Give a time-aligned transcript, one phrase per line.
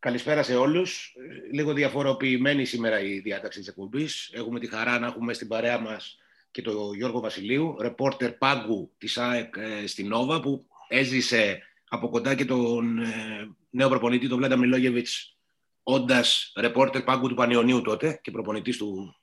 [0.00, 1.16] Καλησπέρα σε όλους.
[1.52, 4.30] Λίγο διαφοροποιημένη σήμερα η διάταξη της εκπομπής.
[4.32, 6.18] Έχουμε τη χαρά να έχουμε στην παρέα μας
[6.50, 12.34] και τον Γιώργο Βασιλείου, ρεπόρτερ πάγκου της ΑΕΚ ε, στην Νόβα, που έζησε από κοντά
[12.34, 15.36] και τον ε, νέο προπονητή, τον Βλάντα Μιλόγεβιτς,
[15.82, 19.16] όντας ρεπόρτερ πάγκου του Πανιωνίου τότε και προπονητής του,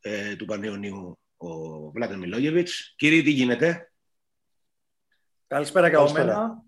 [0.00, 1.48] ε, του Πανιωνίου ο
[1.90, 2.94] Βλάντα Μιλόγεβιτς.
[2.96, 3.92] Κύριε, τι γίνεται;
[5.46, 6.62] Καλησπέρα και από μένα.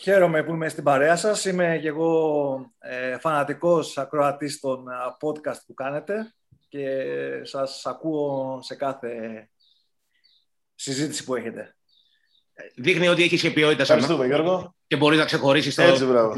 [0.00, 1.44] Χαίρομαι που είμαι στην παρέα σας.
[1.44, 4.84] Είμαι και εγώ ε, φανατικός ακροατής των
[5.20, 6.34] podcast που κάνετε
[6.68, 7.04] και
[7.42, 9.10] σας ακούω σε κάθε
[10.74, 11.76] συζήτηση που έχετε.
[12.76, 14.74] Δείχνει ότι έχεις και ποιότητα Ευχαριστούμε, Γιώργο.
[14.86, 15.82] Και μπορείς να ξεχωρίσεις το.
[15.82, 16.34] Έτσι, μπράβο.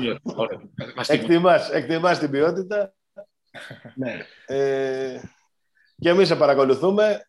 [1.06, 2.94] εκτιμάς, εκτιμάς την ποιότητα.
[3.94, 4.26] ναι.
[4.46, 5.20] Ε,
[5.98, 7.26] και εμείς σε παρακολουθούμε.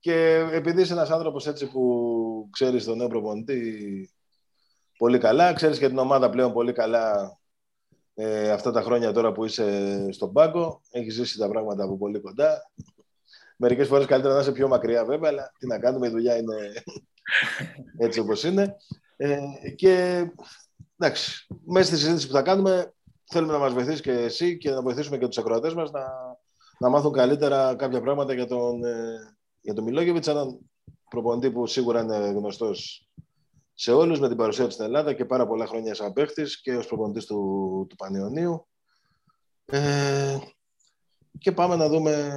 [0.00, 4.10] Και επειδή είσαι ένας άνθρωπος έτσι που ξέρεις τον νέο προπονητή
[4.98, 7.36] πολύ καλά, ξέρεις και την ομάδα πλέον πολύ καλά
[8.14, 10.80] ε, αυτά τα χρόνια τώρα που είσαι στον πάγκο.
[10.90, 12.70] Έχεις ζήσει τα πράγματα από πολύ κοντά.
[13.56, 16.56] Μερικές φορές καλύτερα να είσαι πιο μακριά, βέβαια, αλλά τι να κάνουμε, η δουλειά είναι
[18.06, 18.76] έτσι όπως είναι.
[19.16, 19.38] Ε,
[19.76, 20.24] και
[20.98, 22.92] εντάξει, μέσα στη συζήτηση που θα κάνουμε,
[23.24, 26.04] θέλουμε να μας βοηθήσεις και εσύ και να βοηθήσουμε και τους ακροατές μας να,
[26.78, 30.26] να μάθουν καλύτερα κάποια πράγματα για τον, ε, για τον Μιλόγεβιτς.
[30.26, 30.58] Έναν
[31.10, 33.08] προπονητή που σίγουρα είναι γνωστός
[33.80, 36.76] σε όλους με την παρουσία του στην Ελλάδα και πάρα πολλά χρόνια σαν παίχτης και
[36.76, 38.68] ως προπονητής του, του Πανιωνίου.
[39.64, 40.38] Ε,
[41.38, 42.32] και πάμε να δούμε,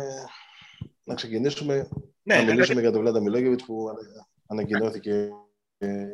[1.04, 1.90] να ξεκινήσουμε,
[2.24, 2.82] ναι, να μιλήσουμε ναι.
[2.82, 3.86] για τον Βλάντα Μιλόγεβιτς που
[4.48, 5.30] ανακοινώθηκε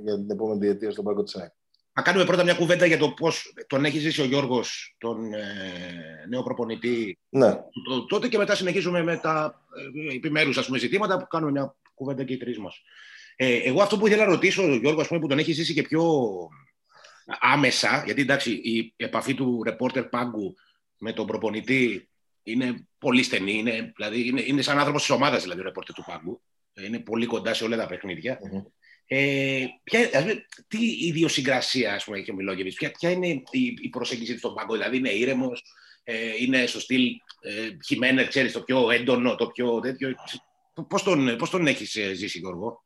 [0.03, 1.51] για την επόμενη διετία στον Πάγκο της ΑΕΚ.
[1.93, 5.41] Να κάνουμε πρώτα μια κουβέντα για το πώς τον έχει ζήσει ο Γιώργος, τον ε,
[6.29, 7.59] νέο προπονητή, ναι.
[8.07, 9.65] τότε και μετά συνεχίζουμε με τα
[10.09, 12.81] ε, επιμέρους ας πούμε, ζητήματα που κάνουμε μια κουβέντα και οι τρεις μας.
[13.39, 15.81] Ε, εγώ αυτό που ήθελα να ρωτήσω, Γιώργο, ας πούμε, που τον έχεις ζήσει και
[15.81, 16.03] πιο
[17.39, 20.55] άμεσα, γιατί εντάξει, η επαφή του ρεπόρτερ Πάγκου
[20.97, 22.09] με τον προπονητή
[22.43, 23.53] είναι πολύ στενή.
[23.53, 26.41] Είναι, δηλαδή, είναι, είναι σαν άνθρωπος της ομάδας, δηλαδή, ο ρεπόρτερ του Πάγκου.
[26.73, 28.39] Ε, είναι πολύ κοντά σε όλα τα παιχνίδια.
[28.39, 28.65] Mm-hmm.
[29.09, 33.89] Ε, ποια, πούμε, τι ιδιοσυγκρασία ας πούμε, έχει ο Μιλόγεβιτς, ποια, ποια είναι η, η
[33.89, 35.63] προσέγγιση του στον Πάγκο, δηλαδή είναι ήρεμος,
[36.03, 37.05] ε, είναι στο στυλ
[37.39, 40.15] ε, Χιμένερ, ξέρεις, το πιο έντονο, το πιο τέτοιο.
[40.89, 42.85] Πώς τον, πώς τον έχεις ε, ζήσει, Γιώργο;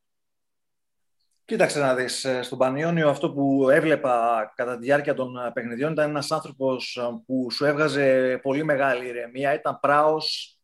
[1.46, 5.91] Κοίταξε να δεις, ε, στον Πανιόνιο αυτό που έβλεπα κατά τη διάρκεια των ε, παιχνιδιών
[5.91, 10.57] ήταν ένας άνθρωπος ε, που σου έβγαζε πολύ μεγάλη ηρεμία, ήταν πράος,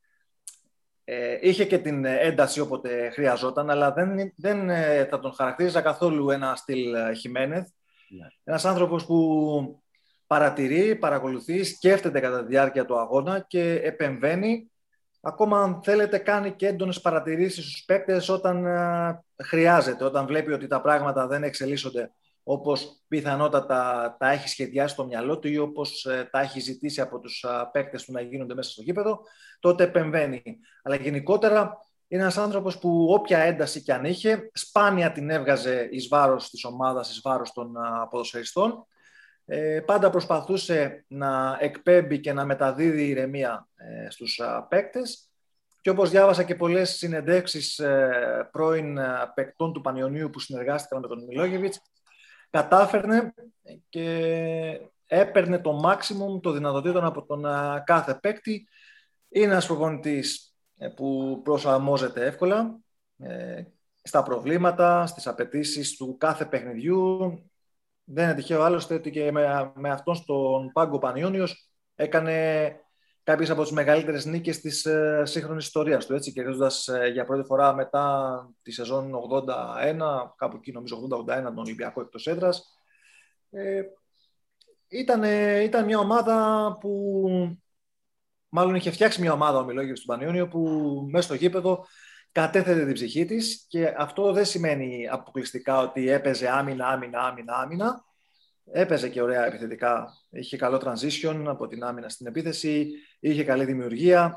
[1.03, 4.69] ε, είχε και την ένταση όποτε χρειαζόταν, αλλά δεν, δεν
[5.09, 7.67] θα τον χαρακτήριζα καθόλου ένα στυλ Χιμένεθ.
[8.09, 8.27] Ναι.
[8.44, 9.81] Ένας άνθρωπος που
[10.27, 14.71] παρατηρεί, παρακολουθεί, σκέφτεται κατά τη διάρκεια του αγώνα και επεμβαίνει
[15.27, 20.67] ακόμα αν θέλετε κάνει και έντονες παρατηρήσεις στους παίκτες όταν ε, χρειάζεται, όταν βλέπει ότι
[20.67, 22.11] τα πράγματα δεν εξελίσσονται
[22.43, 27.19] όπως πιθανότατα τα έχει σχεδιάσει στο μυαλό του ή όπως ε, τα έχει ζητήσει από
[27.19, 29.21] τους ε, παίκτες του να γίνονται μέσα στο γήπεδο,
[29.59, 30.43] τότε επεμβαίνει.
[30.83, 31.77] Αλλά γενικότερα
[32.07, 36.63] είναι ένας άνθρωπος που όποια ένταση και αν είχε, σπάνια την έβγαζε εις βάρος της
[36.63, 37.73] ομάδας, εις βάρος των
[38.09, 38.85] ποδοσφαιριστών
[39.50, 45.30] ε, πάντα προσπαθούσε να εκπέμπει και να μεταδίδει ηρεμία ε, στους παίκτες
[45.81, 49.00] και όπως διάβασα και πολλές συνεντεύξεις ε, πρώην
[49.34, 51.81] παικτών του Πανιωνίου που συνεργάστηκαν με τον Μιλόγεβιτς,
[52.50, 53.34] κατάφερνε
[53.90, 57.46] και έπαιρνε το maximum των δυνατοτήτων από τον
[57.84, 58.68] κάθε παίκτη.
[59.30, 60.56] Είναι ένας προπονητής
[60.96, 62.80] που προσαρμόζεται εύκολα
[64.02, 67.31] στα προβλήματα, στις απαιτήσεις του κάθε παιχνιδιού,
[68.09, 72.75] δεν είναι τυχαίο άλλωστε ότι και με, με αυτόν στον Πάγκο Πανιόνιος έκανε
[73.23, 77.44] κάποιες από τις μεγαλύτερες νίκες της ε, σύγχρονης ιστορίας του, έτσι, κερδίζοντας ε, για πρώτη
[77.44, 82.78] φορά μετά τη σεζόν 81, κάπου εκεί νομίζω 81 τον Ολυμπιακό εκτός έδρας.
[83.50, 83.81] Ε,
[84.88, 85.24] ήταν,
[85.63, 87.29] ήταν μια ομάδα που
[88.50, 90.59] μάλλον είχε φτιάξει μια ομάδα ο Μιλόγιος του Πανιόνιο που
[91.12, 91.85] μέσα στο γήπεδο
[92.31, 98.05] κατέθετε την ψυχή της και αυτό δεν σημαίνει αποκλειστικά ότι έπαιζε άμυνα, άμυνα, άμυνα, άμυνα.
[98.71, 100.13] Έπαιζε και ωραία επιθετικά.
[100.29, 104.35] Είχε καλό transition από την άμυνα στην επίθεση, είχε καλή δημιουργία.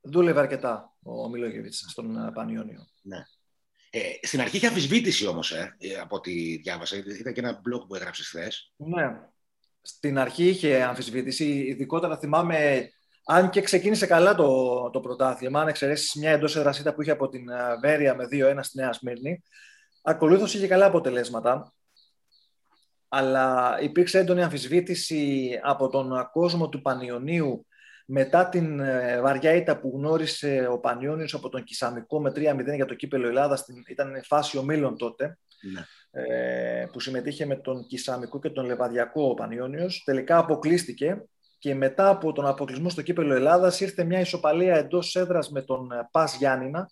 [0.00, 2.86] Δούλευε αρκετά ο Μιλόγεβιτς στον Πανιόνιο.
[3.02, 3.24] Ναι.
[3.90, 6.96] Ε, στην αρχή είχε αμφισβήτηση όμως, ε, από ό,τι διάβασα.
[6.96, 8.72] Είδα και ένα blog που έγραψες χθες.
[8.76, 9.20] Ναι.
[9.82, 11.44] Στην αρχή είχε αμφισβήτηση.
[11.44, 12.90] Ειδικότερα θυμάμαι
[13.24, 17.28] αν και ξεκίνησε καλά το, το πρωτάθλημα, αν εξαιρέσεις μια εντός εδρασίτα που είχε από
[17.28, 19.42] την ε, Βέρεια με 2-1 στη Νέα Σμύρνη,
[20.02, 21.72] ακολούθως είχε καλά αποτελέσματα.
[23.08, 27.66] Αλλά υπήρξε έντονη αμφισβήτηση από τον κόσμο του Πανιωνίου
[28.06, 32.86] μετά την ε, βαριά ήττα που γνώρισε ο Πανιόνιος από τον Κισαμικό με 3-0 για
[32.86, 35.38] το κύπελο Ελλάδας, ήταν φάση ομίλων τότε.
[35.72, 35.84] Ναι.
[36.10, 41.24] ε, που συμμετείχε με τον Κισαμικό και τον Λεβαδιακό ο Πανιόνιος, τελικά αποκλείστηκε
[41.62, 45.88] και μετά από τον αποκλεισμό στο κύπελο Ελλάδας ήρθε μια ισοπαλία εντός έδρας με τον
[46.10, 46.90] Πας Γιάννηνα,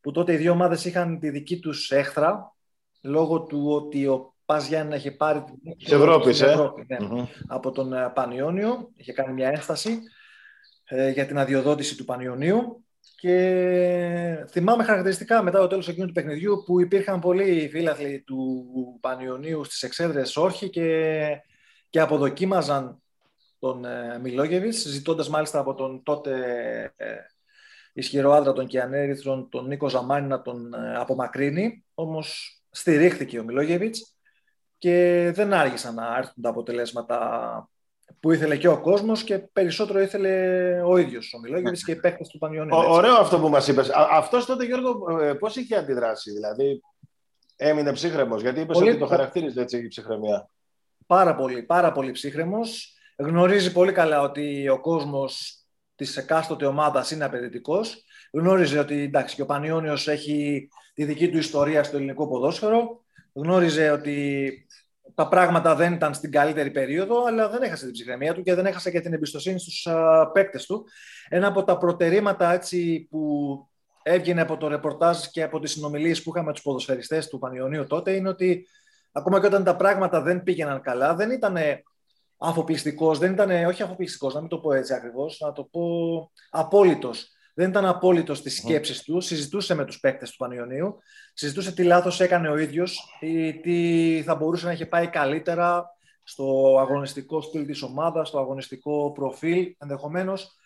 [0.00, 2.54] που τότε οι δύο ομάδες είχαν τη δική τους έχθρα,
[3.02, 6.56] λόγω του ότι ο Πας Γιάννηνα είχε πάρει την Ευρώπης, ε;
[6.86, 9.98] ναι, από τον Πανιόνιο, είχε κάνει μια ένσταση
[10.84, 12.84] ε, για την αδειοδότηση του Πανιωνίου
[13.16, 18.64] και θυμάμαι χαρακτηριστικά μετά το τέλος εκείνου του παιχνιδιού που υπήρχαν πολλοί φίλαθλοι του
[19.00, 21.20] Πανιωνίου στις εξέδρες όρχη και,
[21.90, 22.98] και αποδοκίμαζαν
[23.64, 26.32] τον ε, Μιλόγεβιτς, ζητώντας μάλιστα από τον τότε
[26.96, 27.14] ε,
[27.92, 31.84] ισχυρό άντρα των Κιανέριθρων, τον Νίκο Ζαμάνη, να τον ε, απομακρύνει.
[31.94, 34.16] Όμως στηρίχθηκε ο Μιλόγεβιτς
[34.78, 37.68] και δεν άργησαν να έρθουν τα αποτελέσματα
[38.20, 40.32] που ήθελε και ο κόσμος και περισσότερο ήθελε
[40.82, 42.76] ο ίδιος ο Μιλόγεβιτς και οι παίκτες του Πανιόνιου.
[42.76, 43.90] Ωραίο αυτό που μας είπες.
[44.10, 46.80] Αυτός τότε Γιώργο ε, πώς είχε αντιδράσει, δηλαδή
[47.56, 48.90] έμεινε ψύχρεμος, γιατί είπες πολύ...
[48.90, 50.48] ότι το χαρακτήριζε έτσι η ψυχραιμία.
[51.06, 52.93] Πάρα πολύ, πάρα πολύ ψύχρεμος.
[53.16, 55.58] Γνωρίζει πολύ καλά ότι ο κόσμος
[55.94, 58.04] της εκάστοτε ομάδας είναι απαιτητικός.
[58.32, 63.04] Γνώριζε ότι εντάξει, και ο Πανιόνιος έχει τη δική του ιστορία στο ελληνικό ποδόσφαιρο.
[63.32, 64.50] Γνώριζε ότι
[65.14, 68.66] τα πράγματα δεν ήταν στην καλύτερη περίοδο, αλλά δεν έχασε την ψυχραιμία του και δεν
[68.66, 69.88] έχασε και την εμπιστοσύνη στους
[70.32, 70.86] παίκτες του.
[71.28, 73.68] Ένα από τα προτερήματα έτσι, που
[74.02, 77.86] έβγαινε από το ρεπορτάζ και από τις συνομιλίες που είχαμε με τους ποδοσφαιριστές του Πανιωνίου
[77.86, 78.66] τότε είναι ότι
[79.12, 81.56] ακόμα και όταν τα πράγματα δεν πήγαιναν καλά, δεν ήταν
[82.38, 85.82] αφοπλιστικός, δεν ήταν, όχι αφοπλιστικός, να μην το πω έτσι ακριβώς, να το πω
[86.50, 89.20] απόλυτος δεν ήταν απόλυτος στις σκέψεις του.
[89.20, 90.98] Συζητούσε με τους παίκτες του Πανιωνίου.
[91.34, 96.76] Συζητούσε τι λάθος έκανε ο ίδιος ή τι θα μπορούσε να έχει πάει καλύτερα στο
[96.78, 100.56] αγωνιστικό στυλ της ομάδας, στο αγωνιστικό προφίλ ενδεχομένως.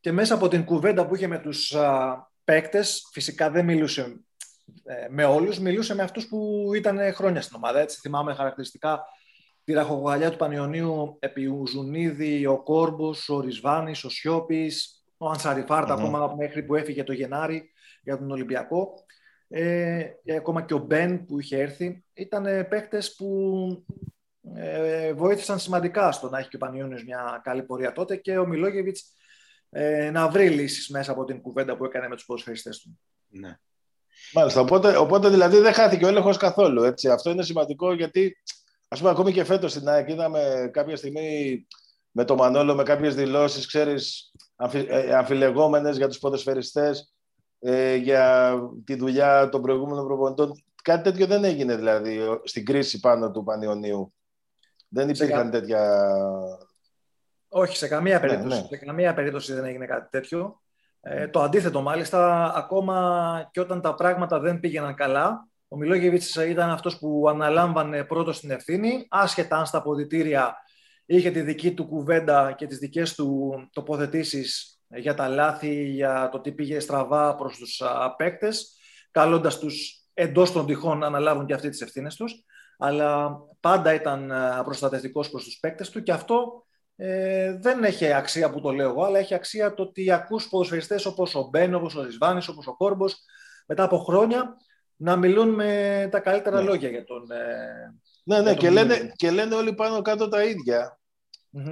[0.00, 1.76] Και μέσα από την κουβέντα που είχε με τους
[2.44, 4.20] παίκτες, φυσικά δεν μιλούσε
[4.84, 7.80] ε, με όλους, μιλούσε με αυτούς που ήταν χρόνια στην ομάδα.
[7.80, 9.04] Έτσι, θυμάμαι χαρακτηριστικά
[9.68, 15.98] τη ραχογαλιά του Πανιωνίου επί Ουζουνίδη, ο Κόρμπος, ο Ρισβάνη, ο Σιώπης, ο Ανσαριφάρτα mm-hmm.
[15.98, 17.70] ακόμα μέχρι που έφυγε το Γενάρη
[18.02, 18.94] για τον Ολυμπιακό.
[19.48, 20.04] Ε,
[20.36, 22.04] ακόμα και ο Μπεν που είχε έρθει.
[22.14, 23.84] Ήταν παίχτες που
[24.54, 28.46] ε, βοήθησαν σημαντικά στο να έχει και ο Πανιόνιος μια καλή πορεία τότε και ο
[28.46, 29.12] Μιλόγεβιτς
[29.70, 32.98] ε, να βρει λύσεις μέσα από την κουβέντα που έκανε με τους ποδοσφαιριστές του.
[33.28, 33.58] Ναι.
[34.32, 36.82] Μάλιστα, οπότε, οπότε δηλαδή δεν χάθηκε ο έλεγχος καθόλου.
[36.82, 37.08] Έτσι.
[37.08, 38.36] Αυτό είναι σημαντικό γιατί
[38.88, 41.66] ας πούμε ακόμη και φέτος στην ΑΕΚ είδαμε κάποια στιγμή
[42.10, 44.32] με το Μανόλο με κάποιες δηλώσεις, ξέρεις,
[44.72, 47.14] ε, αμφιλεγόμενες για τους ποδοσφαιριστές,
[47.58, 48.54] ε, για
[48.84, 50.62] τη δουλειά των προηγούμενων προπονητών.
[50.82, 54.12] Κάτι τέτοιο δεν έγινε δηλαδή στην κρίση πάνω του Πανιωνίου.
[54.88, 56.12] Δεν υπήρχαν τέτοια...
[57.48, 58.60] Όχι, σε καμία ναι, περίπτωση.
[58.60, 58.66] Ναι.
[58.66, 60.60] Σε καμία περίπτωση δεν έγινε κάτι τέτοιο.
[61.00, 66.70] Ε, το αντίθετο μάλιστα, ακόμα και όταν τα πράγματα δεν πήγαιναν καλά, ο Μιλόγεβιτς ήταν
[66.70, 70.56] αυτός που αναλάμβανε πρώτο στην ευθύνη, άσχετα αν στα αποδητήρια
[71.06, 76.40] είχε τη δική του κουβέντα και τις δικές του τοποθετήσεις για τα λάθη, για το
[76.40, 77.82] τι πήγε στραβά προς τους
[78.16, 78.76] παίκτες,
[79.10, 82.44] καλώντας τους εντός των τυχών να αναλάβουν και αυτοί τις ευθύνες τους,
[82.78, 84.32] αλλά πάντα ήταν
[84.64, 86.66] προστατευτικός προς τους παίκτες του και αυτό
[86.96, 91.06] ε, δεν έχει αξία που το λέω εγώ, αλλά έχει αξία το ότι ακούς ποδοσφαιριστές
[91.06, 93.16] όπως ο Μπέν, όπως ο Ρισβάνης, όπως ο Κόρμπος,
[93.66, 94.56] μετά από χρόνια
[95.00, 96.68] να μιλούν με τα καλύτερα ναι.
[96.68, 97.30] λόγια για τον...
[97.30, 100.98] Ε, ναι, ναι, και, λένε, και λένε όλοι πάνω κάτω τα ίδια.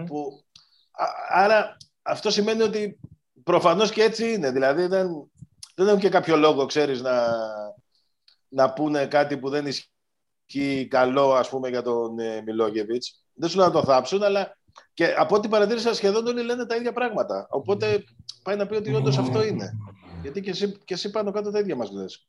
[0.06, 0.45] Που,
[1.30, 2.99] άρα αυτό σημαίνει ότι
[3.45, 4.50] προφανώς και έτσι είναι.
[4.50, 5.09] Δηλαδή δεν,
[5.75, 7.26] δεν έχουν και κάποιο λόγο, ξέρεις, να,
[8.49, 13.25] να πούνε κάτι που δεν ισχύει καλό, ας πούμε, για τον ε, Μιλόγεβιτς.
[13.35, 14.59] Δεν σου λέω να το θάψουν, αλλά
[14.95, 17.47] και από ό,τι παρατήρησα σχεδόν όλοι λένε τα ίδια πράγματα.
[17.50, 18.04] Οπότε
[18.42, 19.73] πάει να πει ότι όντως αυτό είναι.
[20.23, 22.26] Γιατί και εσύ, και εσύ πάνω κάτω τα ίδια μας λες.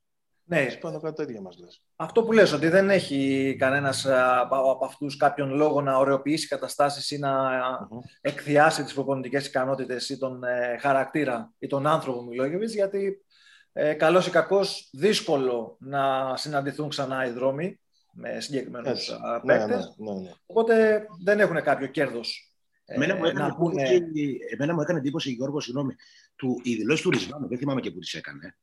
[0.49, 0.65] Ναι.
[0.81, 1.81] Πάνω κάτω ίδια μας λες.
[1.95, 4.05] Αυτό που λες, ότι δεν έχει κανένας
[4.49, 7.99] από αυτούς κάποιον λόγο να ωρεοποιήσει καταστάσεις ή να mm-hmm.
[8.21, 13.25] εκδιάσει τις προπονητικές ικανότητες ή τον ε, χαρακτήρα ή τον άνθρωπο Μιλόγεβιτς, γιατί
[13.73, 17.79] ε, καλός ή κακός δύσκολο να συναντηθούν ξανά οι δρόμοι
[18.11, 19.95] με συγκεκριμένους ναι, παίκτες.
[19.97, 22.53] Ναι, ναι, ναι, Οπότε δεν έχουν κάποιο κέρδος
[22.85, 23.53] ε, Εμένα μου έκανε,
[23.89, 25.95] εντύπωση, εμένα μου έκανε εντύπωση, Γιώργο, συγγνώμη,
[26.35, 28.57] του, η δηλώση του Ρισβάνου, δεν θυμάμαι και που τις έκανε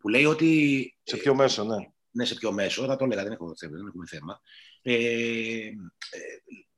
[0.00, 0.94] που λέει ότι...
[1.02, 1.76] Σε ποιο μέσο, ναι.
[2.10, 4.40] Ναι, σε ποιο μέσο, θα το έλεγα, δεν, έχω, δεν έχουμε θέμα.
[4.82, 5.72] Ε, ε,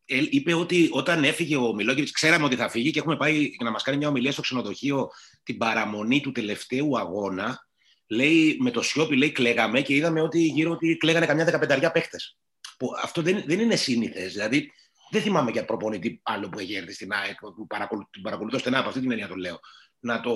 [0.05, 3.71] ε, είπε ότι όταν έφυγε ο Μιλόγεβιτς, ξέραμε ότι θα φύγει και έχουμε πάει να
[3.71, 5.11] μας κάνει μια ομιλία στο ξενοδοχείο
[5.43, 7.67] την παραμονή του τελευταίου αγώνα.
[8.07, 12.39] Λέει, με το σιόπι, λέει, κλαίγαμε και είδαμε ότι γύρω ότι κλαίγανε καμιά δεκαπενταριά παίχτες.
[13.03, 14.33] αυτό δεν, δεν είναι σύνηθες.
[14.33, 14.73] Δηλαδή,
[15.11, 18.79] δεν θυμάμαι για προπονητή άλλο που έχει έρθει στην ΑΕΚ, που παρακολου, την παρακολουθώ στενά
[18.79, 19.61] από αυτή την έννοια το λέω
[20.05, 20.35] να το,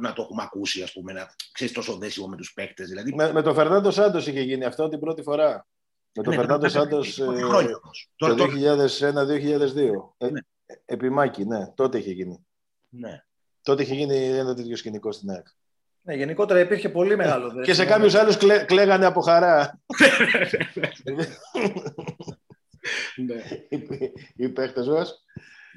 [0.00, 2.88] να το έχουμε ακούσει, ας πούμε, να ξέρεις τόσο δέσιμο με τους παίκτες.
[2.88, 3.14] Δηλαδή...
[3.14, 5.66] Με, με τον Φερνάντο Σάντος είχε γίνει αυτό την πρώτη φορά.
[6.16, 8.10] Με τον Ναι, Φερνάντο ναι, Σάντος ναι, ε, χρόνια όμως.
[8.16, 10.14] το Τώρα- τώρα- 2001-2002.
[10.18, 10.40] Ε, Ναι.
[10.84, 12.46] Επί Μάκη, ναι, τότε είχε γίνει.
[12.88, 13.24] Ναι.
[13.62, 15.46] Τότε είχε γίνει ένα τέτοιο σκηνικό στην ΑΕΚ.
[16.02, 17.64] Ναι, γενικότερα υπήρχε πολύ μεγάλο δέσιμο.
[17.64, 19.80] Και σε κάποιους άλλους κλέ, κλαίγανε από χαρά
[23.16, 23.42] Ναι.
[23.68, 25.24] οι, οι παίχτες μας.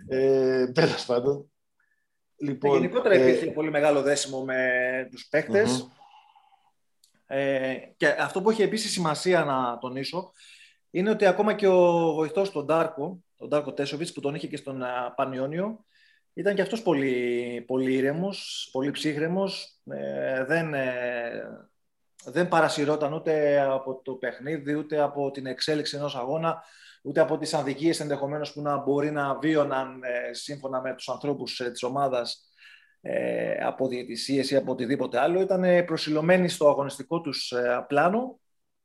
[0.08, 1.52] Ε, τέλος πάντων.
[2.44, 5.82] Ναι, Λοιπόν, γενικότερα ε, υπήρχε πολύ μεγάλο δέσιμο με τους παίκτες.
[5.82, 5.90] Μμμ.
[7.28, 10.32] Ε, και αυτό που έχει επίσης σημασία να τονίσω
[10.90, 14.58] είναι ότι ακόμα και ο βοηθός του Ντάρκο, τον Ντάρκο Τέσοβιτς που τον είχε και
[14.58, 15.86] στον α, Πανιόνιο,
[16.34, 19.80] ήταν και αυτός πολύ, πολύ ήρεμος, πολύ ψύχρεμος.
[19.86, 21.44] Ε, δεν, ε,
[22.26, 26.64] δεν παρασυρώταν ούτε από το παιχνίδι, ούτε από την εξέλιξη ενός αγώνα,
[27.04, 31.60] ούτε από τις αδικίες ενδεχομένως που να μπορεί να βίωναν ε, σύμφωνα με τους ανθρώπους
[31.60, 32.52] ε, της ομάδας
[33.02, 35.42] ε, από διαιτησίες ή από οτιδήποτε άλλο.
[35.42, 38.40] Ήταν προσιλωμένοι στο αγωνιστικό τους ε, πλάνο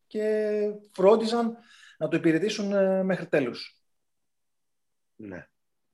[0.06, 0.60] και
[0.92, 1.56] φρόντιζαν
[1.98, 3.82] να το υπηρετήσουν ε, μέχρι τέλους.
[5.16, 5.46] Ναι.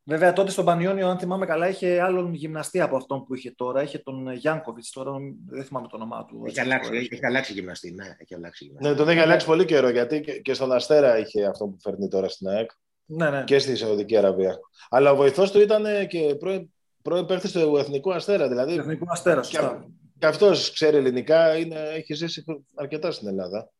[0.06, 3.82] Βέβαια, τότε στον Πανιόνιο, αν θυμάμαι καλά, είχε άλλον γυμναστή από αυτόν που είχε τώρα.
[3.82, 4.90] Είχε τον Γιάνκοβιτς.
[4.90, 5.12] Τώρα
[5.46, 6.42] δεν θυμάμαι το όνομά του.
[6.46, 7.90] Έχει αλλάξει, έχει, έχει αλλάξει γυμναστή.
[7.90, 8.88] Ναι, έχει αλλάξει γυμναστή.
[8.88, 12.08] Ναι, τον έχει αλλάξει πολύ καιρό γιατί και, και στον Αστέρα είχε αυτό που φέρνει
[12.08, 12.70] τώρα στην ΑΕΚ
[13.04, 13.44] Ναι, ναι.
[13.44, 14.58] και στη Σαουδική Αραβία.
[14.88, 18.49] Αλλά ο βοηθός του ήταν ε, και πρώην, πρώην παίχτης του Εθνικού Αστέρα.
[18.49, 19.40] Δηλαδή Εθνικού Αστέρα.
[19.40, 19.87] και, σωστά.
[20.18, 22.44] και αυτός ξέρει ελληνικά, είναι, έχει ζήσει
[22.75, 23.70] αρκετά στην Ελλάδα.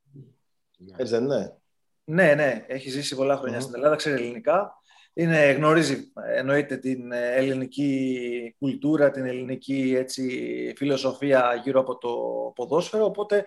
[0.77, 0.95] Ναι.
[0.97, 1.57] Έτσι δεν είναι;
[2.05, 2.65] Ναι, ναι.
[2.69, 3.63] Έχει ζήσει πολλά χρόνια Μμμ.
[3.65, 4.83] στην Ελλάδα, ξέρει ελληνικά.
[5.17, 12.13] Είναι, γνωρίζει εννοείται την ε, ελληνική κουλτούρα, την ελληνική έτσι, φιλοσοφία γύρω από το
[12.55, 13.47] ποδόσφαιρο, οπότε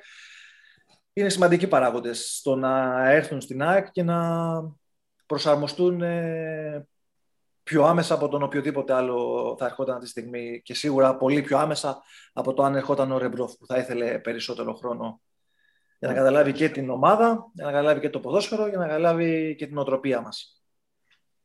[1.14, 4.20] είναι σημαντικοί παράγοντες στο να έρθουν στην ΑΕΚ και να
[5.26, 6.88] προσαρμοστούν ε,
[7.64, 11.58] πιο άμεσα από τον οποιοδήποτε άλλο θα ερχόταν αυτή τη στιγμή και σίγουρα πολύ πιο
[11.58, 12.02] άμεσα
[12.34, 15.22] από το αν ερχόταν ο Ρεμπρόφ που θα ήθελε περισσότερο χρόνο
[16.00, 19.56] για να καταλάβει και την ομάδα, για να καταλάβει και το ποδόσφαιρο, για να καταλάβει
[19.56, 20.57] και την οτροπία μας.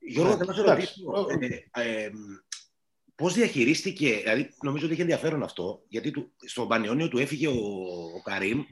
[0.08, 1.02] Γιώργο, Ναι, θέλω να σε εντάξει.
[1.04, 1.26] ρωτήσω.
[1.74, 2.10] Ε, ε,
[3.14, 7.56] Πώς διαχειρίστηκε, δηλαδή νομίζω ότι είχε ενδιαφέρον αυτό, γιατί του, στον Πανιόνιο του έφυγε ο,
[8.16, 8.62] ο Καρύμ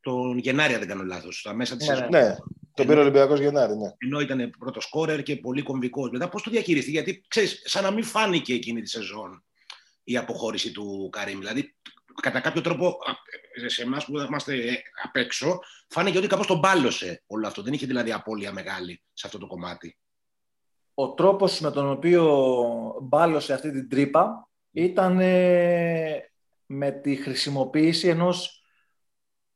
[0.00, 2.08] τον Γενάρη, αν δεν κάνω λάθος, στα μέσα της Ναι, σεζόν.
[2.10, 2.36] Ναι,
[2.74, 3.92] τον πήρε ο Ολυμπιακός Γενάρη, ναι.
[3.98, 6.10] Ενώ ήταν πρώτος σκόρερ και πολύ κομβικός.
[6.10, 9.44] Μετά πώς το διαχειριστεί, γιατί ξέρεις, σαν να μην φάνηκε εκείνη τη σεζόν
[10.04, 11.38] η αποχώρηση του Καρύμ.
[11.38, 11.76] Δηλαδή,
[12.22, 13.12] κατά κάποιο τρόπο, α,
[13.68, 17.62] σε εμάς που είμαστε απ' έξω, φάνηκε ότι κάπως τον μπάλωσε όλο αυτό.
[17.62, 19.98] Δεν είχε δηλαδή απώλεια μεγάλη σε αυτό το κομμάτι.
[20.98, 22.24] Ο τρόπος με τον οποίο
[23.02, 26.30] μπάλωσε αυτή την τρύπα ήταν ε,
[26.66, 28.64] με τη χρησιμοποίηση ενός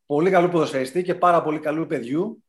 [0.07, 2.45] πολύ καλού ποδοσφαιριστή και πάρα πολύ καλού παιδιού,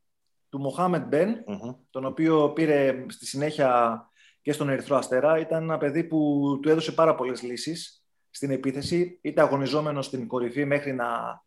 [0.49, 1.73] του Μοχάμετ Μπεν, Μμμ.
[1.89, 4.01] τον οποίο πήρε στη συνέχεια
[4.41, 5.39] και στον Ερυθρό Αστέρα.
[5.39, 10.65] Ήταν ένα παιδί που του έδωσε πάρα πολλές λύσεις στην επίθεση, είτε αγωνιζόμενος στην κορυφή
[10.65, 11.41] μέχρι να,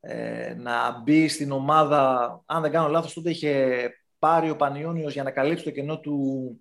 [0.00, 2.42] ε, να μπει στην ομάδα.
[2.46, 6.58] Αν δεν κάνω λάθος, τότε είχε πάρει ο Πανιόνιος για να καλύψει το κενό του,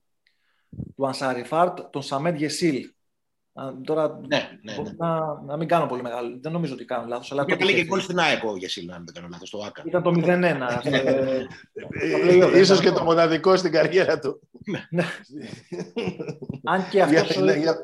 [0.96, 2.92] του Ανσαριφάρτ, τον Σαμέντ Γεσίλ.
[3.54, 4.92] Α, Τώρα Ναι, ναι, ναι.
[4.98, 6.38] να, να μην κάνω πολύ μεγάλο.
[6.42, 7.32] Δεν νομίζω ότι κάνω λάθος.
[7.32, 8.12] Αλλά Και τότε καλή και είχε γκολ φύγει.
[8.12, 9.84] στην ΑΕΚ ο Γεσίλ, αν δεν κάνω λάθος, στο ΑΚΑ.
[9.86, 10.82] Ήταν το 0-1.
[10.84, 11.46] ε,
[12.52, 14.40] Ε, Ίσως και το μοναδικό στην καριέρα του.
[14.90, 15.04] Ναι.
[16.64, 17.78] Αν και Για- αυτός ναι, για-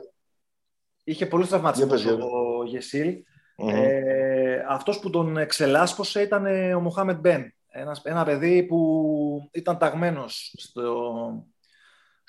[1.04, 3.14] είχε πολλούς τραυματισμούς Για πες, για ο Γεσίλ.
[3.58, 3.70] Μμμ.
[3.70, 7.54] Ε, αυτός που τον ξελάσπωσε ήταν ε, ο Μοχάμετ Μπεν.
[7.72, 11.14] Ένας, ένα παιδί που ήταν ταγμένος στο,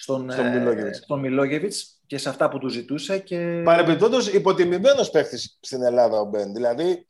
[0.01, 0.99] στον, Στον ε, Μιλόγεβιτς.
[0.99, 3.19] στον Μιλόγεβιτς και σε αυτά που του ζητούσε.
[3.19, 3.63] Και...
[3.65, 6.53] Παρεμπιπτόντως υποτιμημένος παίχτης στην Ελλάδα ο Μπεν.
[6.53, 7.07] Δηλαδή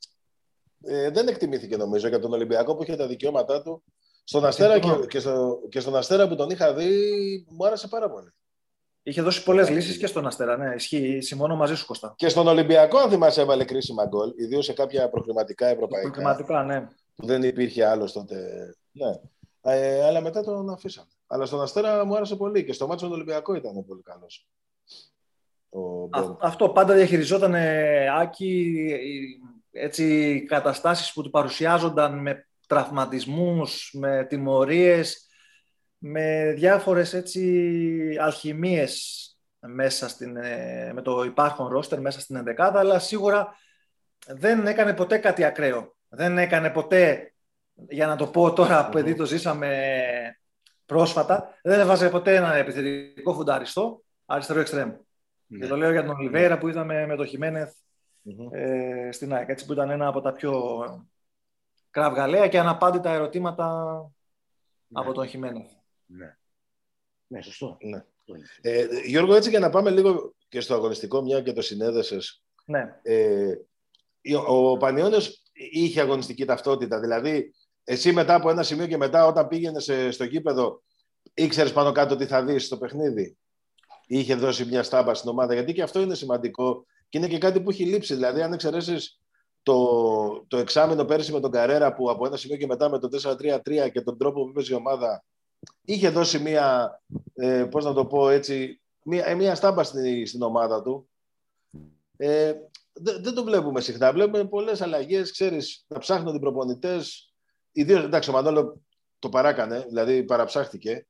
[0.84, 3.82] ε, δεν εκτιμήθηκε νομίζω για τον Ολυμπιακό που είχε τα δικαιώματά του.
[4.24, 5.00] Στον Αστέρα Συμφωνώ.
[5.00, 6.90] και, και, στο, και στον Αστέρα που τον είχα δει
[7.48, 8.32] μου άρεσε πάρα πολύ.
[9.02, 10.56] Είχε δώσει πολλές λύσεις και στον Αστέρα.
[10.56, 11.20] Ναι, ισχύει.
[11.20, 12.14] Συμφωνώ μαζί σου, Κώστα.
[12.16, 16.10] Και στον Ολυμπιακό, αν θυμάσαι, έβαλε κρίσιμα γκολ, ιδίως σε κάποια προκριματικά ευρωπαϊκά.
[16.10, 16.88] Προκριματικά, ναι.
[17.16, 18.36] που δεν υπήρχε άλλος τότε.
[18.92, 19.20] Ναι.
[19.60, 21.08] Ε, αλλά μετά τον αφήσαμε.
[21.32, 24.48] Αλλά στον Αστέρα μου άρεσε πολύ και στο μάτσο του Ολυμπιακό ήταν πολύ καλός.
[25.68, 26.22] Ο Μπεν.
[26.22, 28.74] Α- αυτό πάντα διαχειριζόταν ε, Άκη
[29.72, 35.26] ε, έτσι καταστάσεις που του παρουσιάζονταν με τραυματισμούς, με τιμωρίες,
[35.98, 39.24] με διάφορες έτσι αλχημίες
[39.58, 43.56] μέσα στην, ε, με το υπάρχον ρόστερ μέσα στην ενδεκάδα, αλλά σίγουρα
[44.26, 45.96] δεν έκανε ποτέ κάτι ακραίο.
[46.08, 47.34] Δεν έκανε ποτέ,
[47.88, 48.90] για να το πω τώρα, Μμμ.
[48.90, 49.94] παιδί το ζήσαμε
[50.90, 54.92] πρόσφατα, δεν έβαζε ποτέ ένα επιθετικό φουνταριστό αριστερό εξτρέμ.
[55.46, 55.58] Ναι.
[55.58, 57.72] Και το λέω για τον Ολιβέρα που είδαμε με το Χιμένεθ
[58.22, 58.48] Μμμ.
[58.52, 60.52] ε, στην ΑΕΚ, έτσι που ήταν ένα από τα πιο
[61.90, 63.94] κραυγαλαία και αναπάντητα ερωτήματα
[64.86, 65.00] Ναι.
[65.00, 65.70] από τον Χιμένεθ.
[66.06, 66.36] Ναι.
[67.26, 67.76] Ναι, σωστό.
[67.80, 67.96] Ναι.
[67.96, 68.46] Αυτό είναι.
[68.60, 72.42] Ε, Γιώργο, έτσι για να πάμε λίγο και στο αγωνιστικό, μια και το συνέδεσες.
[72.64, 72.98] Ναι.
[73.02, 73.54] Ε,
[74.46, 77.00] ο Πανιόνιος είχε αγωνιστική ταυτότητα.
[77.00, 80.82] Δηλαδή, εσύ μετά από ένα σημείο και μετά, όταν πήγαινες στο γήπεδο,
[81.34, 83.36] ήξερες πάνω κάτω τι θα δεις στο παιχνίδι;
[84.06, 87.60] Είχε δώσει μια στάμπα στην ομάδα; Γιατί και αυτό είναι σημαντικό και είναι και κάτι
[87.60, 88.14] που έχει λείψει.
[88.14, 89.20] Δηλαδή, αν εξαιρέσεις
[89.62, 93.08] το, το εξάμεινο πέρσι με τον Καρέρα που από ένα σημείο και μετά με το
[93.22, 95.24] 4-3-3 και τον τρόπο που έπαιζε η ομάδα
[95.84, 97.00] είχε δώσει μία,
[97.34, 101.08] ε, πώς να το πω έτσι, μία, ε, μία στάμπα στην, στην ομάδα του.
[102.16, 102.52] Ε,
[102.92, 104.12] δεν, δεν το βλέπουμε συχνά.
[104.12, 107.29] Βλέπουμε πολλές αλλαγές, ξέρεις, να ψάχνουν οι προπονητές.
[107.72, 108.80] Ιδίως, εντάξει, ο Μανώλο
[109.18, 111.06] το παράκανε, δηλαδή παραψάχτηκε.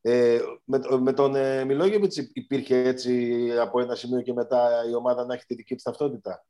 [0.00, 5.24] Ε, με, με τον ε, Μιλόγεβιτς υπήρχε έτσι από ένα σημείο και μετά η ομάδα
[5.24, 6.44] να έχει τη δική της ταυτότητα.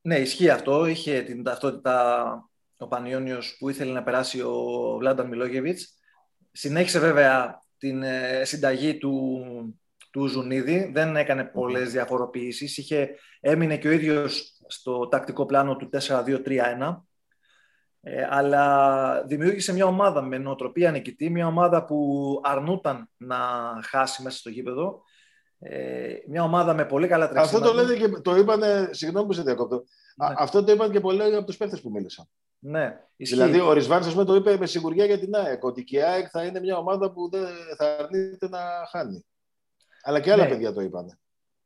[0.00, 0.86] Ναι, ισχύει αυτό.
[0.86, 4.54] Είχε την ταυτότητα ο Πανιόνιος που ήθελε να περάσει ο
[4.98, 5.98] Βλάνταν Μιλόγεβιτς.
[6.52, 9.44] Συνέχισε βέβαια την ε, συνταγή του,
[10.10, 10.90] του Ζουνίδη.
[10.92, 12.78] Δεν έκανε πολλές διαφοροποιήσεις.
[12.78, 16.96] Είχε, έμεινε και ο ίδιος στο τακτικό πλάνο του 4-2-3-1.
[18.06, 23.36] Ε, αλλά δημιούργησε μια ομάδα με νοοτροπία νικητή, μια ομάδα που αρνούταν να
[23.82, 25.02] χάσει μέσα στο γήπεδο
[25.58, 27.66] ε, μια ομάδα με πολύ καλά τρεξίματα.
[27.66, 29.84] Αυτό το λένε και το είπαν, συγγνώμη που σε διακόπτω.
[30.16, 30.34] Ναι.
[30.38, 32.28] Αυτό το είπαν και πολλοί από τους παίχτε που μίλησαν.
[32.58, 33.34] Ναι, ισχύει.
[33.34, 36.44] Δηλαδή, ο Ρισβάν το είπε με σιγουριά για την ΑΕΚ, ότι και η ΑΕΚ θα
[36.44, 37.46] είναι μια ομάδα που δεν
[37.76, 39.26] θα αρνείται να χάνει.
[40.02, 40.48] Αλλά και άλλα ναι.
[40.48, 41.18] παιδιά το είπαν.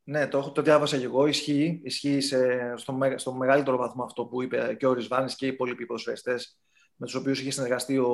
[0.09, 1.27] Ναι, το, το διάβασα και εγώ.
[1.27, 5.49] Ισχύει, ισχύει σε, στο, στο μεγαλύτερο βαθμό αυτό που είπε και ο Ρισβάνη και οι
[5.49, 6.59] υπόλοιποι ποδοσφαιριστές
[6.97, 8.09] με τους οποίους είχε συνεργαστεί ο,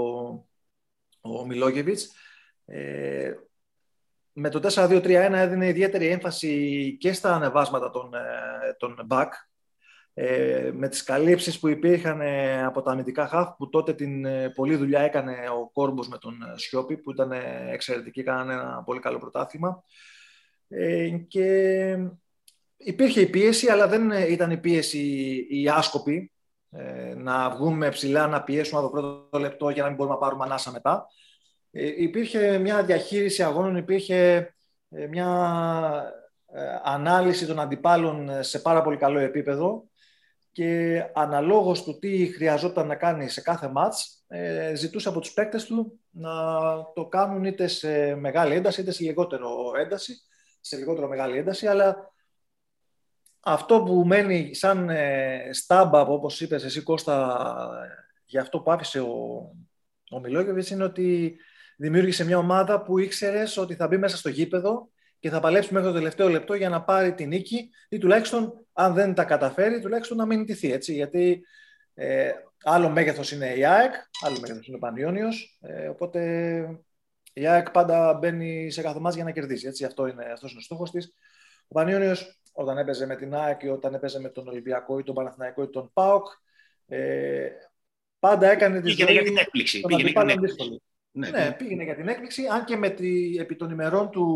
[1.20, 2.12] ο Μιλόγεβιτς.
[2.64, 3.32] Ε,
[4.32, 9.28] με το 4-2-3-1 έδινε ιδιαίτερη έμφαση και στα ανεβάσματα των, ε, των back,
[10.14, 14.76] ε, με τις καλύψεις που υπήρχαν ε, από τα αμυντικά χαφ, που τότε την πολλή
[14.76, 17.32] δουλειά έκανε ο Κόρμπος με τον Σιώπη, που ήταν
[17.72, 19.84] εξαιρετική, κάνανε ένα πολύ καλό πρωτάθλημα.
[21.28, 21.98] Και
[22.76, 24.98] υπήρχε η πίεση, αλλά δεν ήταν η πίεση
[25.50, 26.32] η άσκοπη,
[27.16, 30.70] να βγούμε ψηλά, να πιέσουμε το πρώτο λεπτό για να μην μπορούμε να πάρουμε ανάσα
[30.70, 31.06] μετά.
[31.76, 34.54] Ε, υπήρχε μια διαχείριση αγώνων, υπήρχε
[34.88, 35.28] ε, μια
[36.52, 39.88] ε, ανάλυση των αντιπάλων σε πάρα πολύ καλό επίπεδο
[40.52, 44.24] και αναλόγως του τι χρειαζόταν να κάνει σε κάθε μάτς,
[44.74, 46.32] ζητούσε από τους παίκτες του να
[46.94, 50.14] το κάνουν είτε σε μεγάλη ένταση είτε σε λιγότερο ένταση,
[50.64, 52.12] σε λιγότερο μεγάλη ένταση, αλλά
[53.40, 54.90] αυτό που μένει σαν
[55.50, 57.48] στάμπα, όπως είπες εσύ Κώστα,
[58.24, 59.50] για αυτό που άφησε ο,
[60.10, 61.36] ο Μιλόγεβιτς, είναι ότι
[61.76, 65.88] δημιούργησε μια ομάδα που ήξερες ότι θα μπει μέσα στο γήπεδο και θα παλέψει μέχρι
[65.88, 70.16] το τελευταίο λεπτό για να πάρει την νίκη ή τουλάχιστον, αν δεν τα καταφέρει, τουλάχιστον
[70.16, 70.72] να μην νικηθεί.
[70.72, 71.44] Έτσι, γιατί
[71.94, 72.30] ε,
[72.62, 75.58] άλλο μέγεθος είναι η ΑΕΚ, άλλο μέγεθος είναι ο Πανιόνιος.
[75.60, 76.84] Ε, οπότε
[77.34, 79.66] η ΑΕΚ πάντα μπαίνει σε κάθε για να κερδίσει.
[79.66, 81.14] Έτσι, αυτό είναι, αυτός είναι ο στόχος της.
[81.68, 85.14] Ο Πανιόνιος, όταν έπαιζε με την ΑΕΚ ή όταν έπαιζε με τον Ολυμπιακό ή τον
[85.14, 86.26] Παναθηναϊκό ή τον ΠΑΟΚ,
[86.86, 87.48] ε,
[88.18, 89.80] πάντα έκανε τη Πήγαινε για την έκπληξη.
[89.80, 90.82] Πήγαινε για την έκπληξη.
[91.10, 94.26] Ναι, ναι, πήγαινε για την έκπληξη, αν και με τη, επί των ημερών του,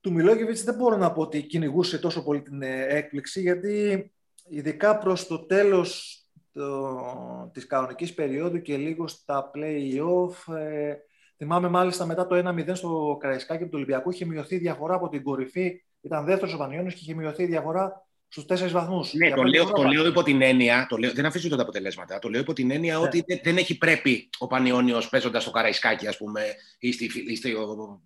[0.00, 4.12] του Μιλόγεβιτς δεν μπορώ να πω ότι κυνηγούσε τόσο πολύ την ε, έκπληξη, γιατί
[4.48, 6.20] ειδικά προς το τέλος
[6.52, 10.94] το, της κανονικής περίοδου και λίγο στα play-off, ε,
[11.40, 15.82] θυμάμαι μάλιστα μετά το 1-0 στο Καραϊσκάκι του Ολυμπιακού είχε μειωθεί διαφορά από την κορυφή,
[16.00, 19.14] ήταν δεύτερος ο Πανιώνιος και είχε μειωθεί διαφορά στους τέσσερις βαθμούς.
[19.14, 22.18] Ναι, το λέω, το λέω υπό την έννοια, το λέω, δεν αφήσω τα αποτελέσματα.
[22.18, 23.04] Το λέω υπό την έννοια ναι.
[23.04, 26.42] ότι δεν έχει πρέπει ο Πανιόνιος παίζοντας στο Καραϊσκάκι, ας πούμε,
[26.78, 27.54] ή, στη, ή, στη,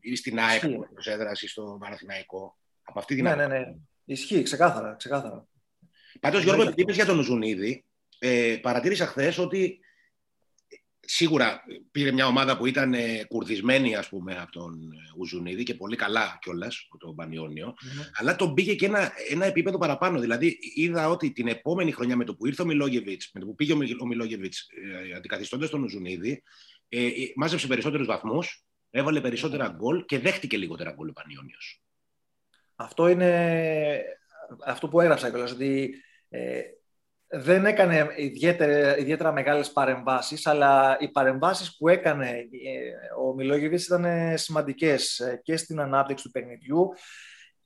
[0.00, 2.56] ή στην ΑΕΚ που έδραση στο Παναθηναϊκό.
[2.82, 3.74] Από αυτή την ναι, ναι, ναι.
[4.04, 4.94] Ισχύει, ξεκάθαρα.
[4.94, 5.46] ξεκάθαρα.
[6.20, 7.84] Πάντως, Γιώργο, επειδή είπες για τον Ζουνίδη,
[8.18, 9.78] ε, παρατήρησα χθες ότι
[11.04, 15.74] σίγουρα πήρε μια ομάδα που ήταν ε, κουρδισμένη ας πούμε, από τον ε, Ουζουνίδη και
[15.74, 17.74] πολύ καλά κιόλας από τον πανιονιο
[18.12, 20.20] αλλά τον πήγε και ένα, ένα επίπεδο παραπάνω.
[20.20, 23.54] Δηλαδή, είδα ότι την επόμενη χρονιά με το που ήρθε ο Μιλόγεβιτς, με το που
[23.54, 24.66] πήγε ο Μιλόγεβιτς
[25.10, 26.42] ε, αντικαθιστώντας τον Ουζουνίδη,
[26.88, 31.82] ε, μάζεψε περισσότερους βαθμούς, έβαλε περισσότερα γκολ και δέχτηκε λιγότερα γκολ ο Πανιόνιος.
[32.76, 34.02] Αυτό είναι
[34.64, 35.94] αυτό που έγραψα κιόλας, ότι
[36.28, 36.60] ε,
[37.26, 42.44] δεν έκανε ιδιαίτερα, ιδιαίτερα μεγάλες παρεμβάσεις, αλλά οι παρεμβάσεις που έκανε ε,
[43.26, 44.06] ο Μιλόγεβιτς ήταν
[44.38, 46.88] σημαντικές ε, και στην ανάπτυξη του παιχνιδιού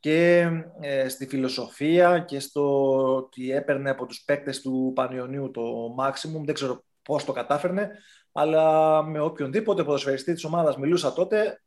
[0.00, 0.48] και
[0.80, 5.62] ε, στη φιλοσοφία και στο ότι έπαιρνε από τους παίκτες του Πανιωνίου το
[6.00, 6.44] maximum.
[6.44, 7.90] Δεν ξέρω πώς το κατάφερνε,
[8.32, 11.62] αλλά με οποιονδήποτε ποδοσφαιριστή της ομάδας μιλούσα τότε,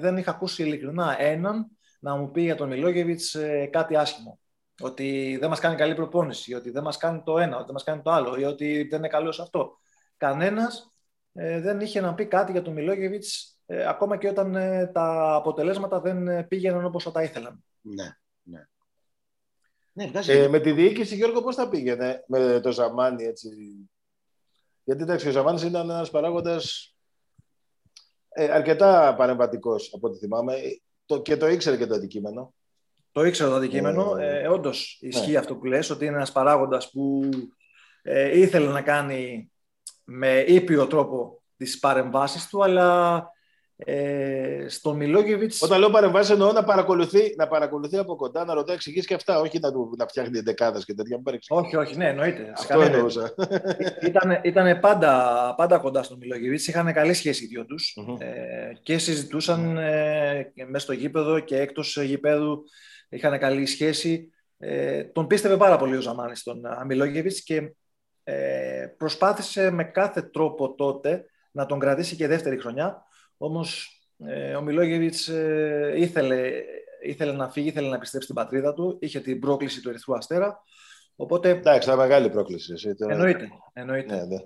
[0.00, 1.66] δεν είχα ακούσει ειλικρινά έναν
[2.00, 3.36] να μου πει για τον Μιλόγεβιτς
[3.70, 4.38] κάτι άσχημο
[4.80, 7.84] ότι δεν μας κάνει καλή προπόνηση, ότι δεν μας κάνει το ένα, ότι δεν μας
[7.84, 9.78] κάνει το άλλο, ή ότι δεν είναι καλό σε αυτό.
[10.16, 10.94] Κανένας
[11.32, 15.34] ε, δεν είχε να πει κάτι για τον Μιλόγεβιτς, ε, ακόμα και όταν ε, τα
[15.34, 17.64] αποτελέσματα δεν πήγαιναν όπως θα τα ήθελαν.
[17.80, 18.16] Ναι.
[18.42, 18.68] Ναι.
[19.92, 23.48] Ναι, ε, με τη διοίκηση, Γιώργο, πώς θα πήγαινε με το Ζαμάνι, έτσι;
[24.84, 26.94] Γιατί εντάξει, ο Ζαμάνης ήταν ένας παράγοντας
[28.28, 30.54] ε, αρκετά παρεμβατικός, από ό,τι θυμάμαι.
[31.06, 32.54] Το, και το ήξερε και το αντικείμενο.
[33.12, 34.16] Το ήξερε το αντικείμενο.
[34.16, 35.38] Ε, ε, όντως, ισχύει ναι.
[35.38, 37.28] αυτό που λες, ότι είναι ένας παράγοντας που
[38.02, 39.50] ε, ήθελε να κάνει
[40.04, 43.22] με ήπιο τρόπο τις παρεμβάσεις του, αλλά
[43.84, 45.52] ε, στον Μιλόγεβιτ.
[45.60, 49.40] Όταν λέω παρεμβάσεις, εννοώ να παρακολουθεί, να παρακολουθεί από κοντά, να ρωτάει εξηγήσει και αυτά,
[49.40, 51.20] όχι να, του, να φτιάχνει δεκάδες και τέτοια.
[51.48, 52.52] Όχι, όχι, ναι, εννοείται.
[52.56, 53.34] Αυτό εννοούσα.
[54.08, 56.66] Ήταν, ήταν πάντα, πάντα κοντά στον Μιλόγεβιτς.
[56.66, 61.98] Είχαν καλή σχέση οι δυο τους ε, και συζητούσαν ε, μέσα στο γήπεδο και εκτός
[62.02, 62.64] γήπεδου.
[63.10, 64.32] Είχαν καλή σχέση.
[64.58, 67.74] Ε, τον πίστευε πάρα πολύ ο Ζαμάνη τον Μιλόγεβιτ και
[68.24, 73.04] ε, προσπάθησε με κάθε τρόπο τότε να τον κρατήσει και δεύτερη χρονιά
[73.36, 76.50] όμως ε, ο Μιλόγεβιτς ε, ήθελε,
[77.02, 80.62] ήθελε να φύγει, ήθελε να πιστέψει στην πατρίδα του, είχε την πρόκληση του Ερυθρού Αστέρα.
[81.16, 81.48] Οπότε...
[81.48, 82.72] Εντάξει, ήταν μεγάλη πρόκληση.
[82.72, 83.48] Εσύ, Εννοείται.
[83.72, 84.14] εννοείται.
[84.14, 84.36] Ναι, ναι.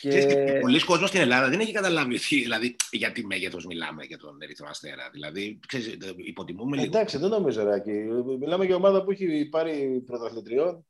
[0.00, 0.58] Και...
[0.60, 4.66] Πολλοί κόσμοι στην Ελλάδα δεν έχει καταλάβει δηλαδή, για τι μέγεθος μιλάμε για τον Ερυθρό
[4.70, 5.08] Αστέρα.
[5.12, 6.86] Δηλαδή, ξέρεις, υποτιμούμε λίγο.
[6.86, 7.92] Εντάξει, δεν νομίζω, Ράκη.
[8.38, 10.86] Μιλάμε για ομάδα που έχει πάρει πρωταθλητριών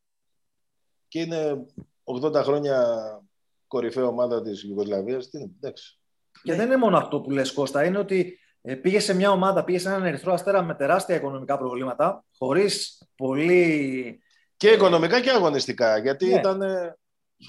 [1.08, 1.66] και είναι
[2.04, 2.98] 80 χρόνια
[3.66, 5.30] κορυφαία ομάδα της Ιουγκοσλαβίας.
[5.32, 5.98] Εντάξει.
[6.42, 6.56] Και ναι.
[6.56, 9.78] δεν είναι μόνο αυτό που λες Κώστα, είναι ότι ε, πήγε σε μια ομάδα, πήγε
[9.78, 14.18] σε έναν ερυθρό αστέρα με τεράστια οικονομικά προβλήματα, χωρίς πολύ...
[14.56, 16.34] Και οικονομικά και αγωνιστικά, γιατί ναι.
[16.34, 16.62] ήταν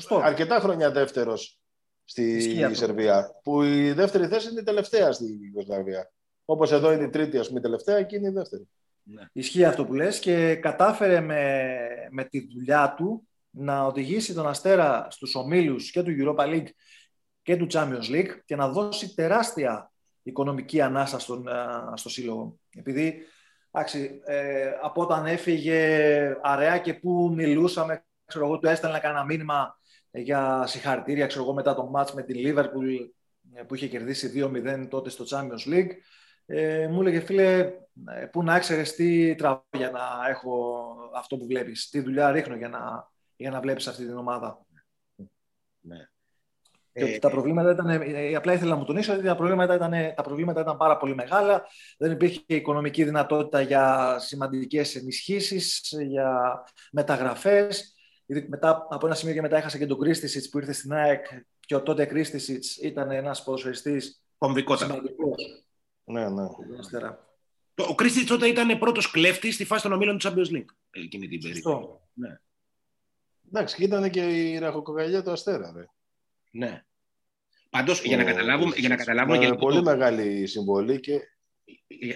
[0.09, 1.59] ε, αρκετά χρόνια δεύτερος
[2.03, 6.11] στη Σερβία, που η δεύτερη θέση είναι η τελευταία στη Ιουγκοσλαβία.
[6.45, 8.67] Όπως εδώ είναι η τρίτη, ας πούμε, η τελευταία, εκεί είναι η δεύτερη.
[9.03, 9.21] Ναι.
[9.31, 11.77] Ισχύει αυτό που λες και κατάφερε με,
[12.09, 16.67] με τη δουλειά του να οδηγήσει τον Αστέρα στους ομίλους και του Europa League
[17.41, 19.91] και του Champions League και να δώσει τεράστια
[20.23, 21.47] οικονομική ανάσα στον,
[21.93, 22.59] στο σύλλογο.
[22.75, 23.21] Επειδή
[23.71, 29.79] άξι, ε, από όταν έφυγε αραιά και που μιλούσαμε, ξέρω εγώ, του έστελνα κανένα μήνυμα
[30.15, 33.09] για συγχαρητήρια, ξέρω εγώ, μετά το μάτς με την Liverpool
[33.53, 35.91] ε, που είχε κερδίσει 2-0 τότε στο Champions League.
[36.45, 37.71] Ε, μου έλεγε, φίλε,
[38.09, 42.55] ε, πού να ξέρεις τι τραβώ για να έχω αυτό που βλέπεις, τι δουλειά ρίχνω
[42.55, 44.65] για να, για να βλέπεις αυτή την ομάδα.
[45.79, 46.09] Ναι.
[46.93, 49.91] Και ότι τα προβλήματα ήταν, ε, απλά ήθελα να μου τονίσω ότι τα προβλήματα, ήταν,
[50.15, 51.65] τα προβλήματα ήταν πάρα πολύ μεγάλα.
[51.97, 57.94] Δεν υπήρχε οικονομική δυνατότητα για σημαντικές ενισχύσεις, για μεταγραφές.
[58.25, 61.25] Μετά, από ένα σημείο και μετά έχασα και τον Κρίστισιτς που ήρθε στην ΑΕΚ
[61.59, 64.85] και ο τότε Κρίστισιτς ήταν ένας ποδοσφαιριστής σημαντικός.
[66.03, 66.43] Ναι, ναι.
[67.75, 71.39] Ο Κρίστισιτς τότε ήταν πρώτος κλέφτης στη φάση των ομίλων του Champions League εκείνη την
[71.41, 72.01] περίοδο.
[72.13, 72.39] Ναι.
[73.47, 75.73] Εντάξει, ήταν και η ραχοκοκαλιά του Αστέρα.
[75.75, 75.85] Ρε.
[76.51, 76.83] Ναι.
[77.69, 78.75] Πάντως, για να καταλάβουμε.
[78.75, 79.83] Για να καταλάβουμε και πολύ το...
[79.83, 81.19] μεγάλη συμβολή και.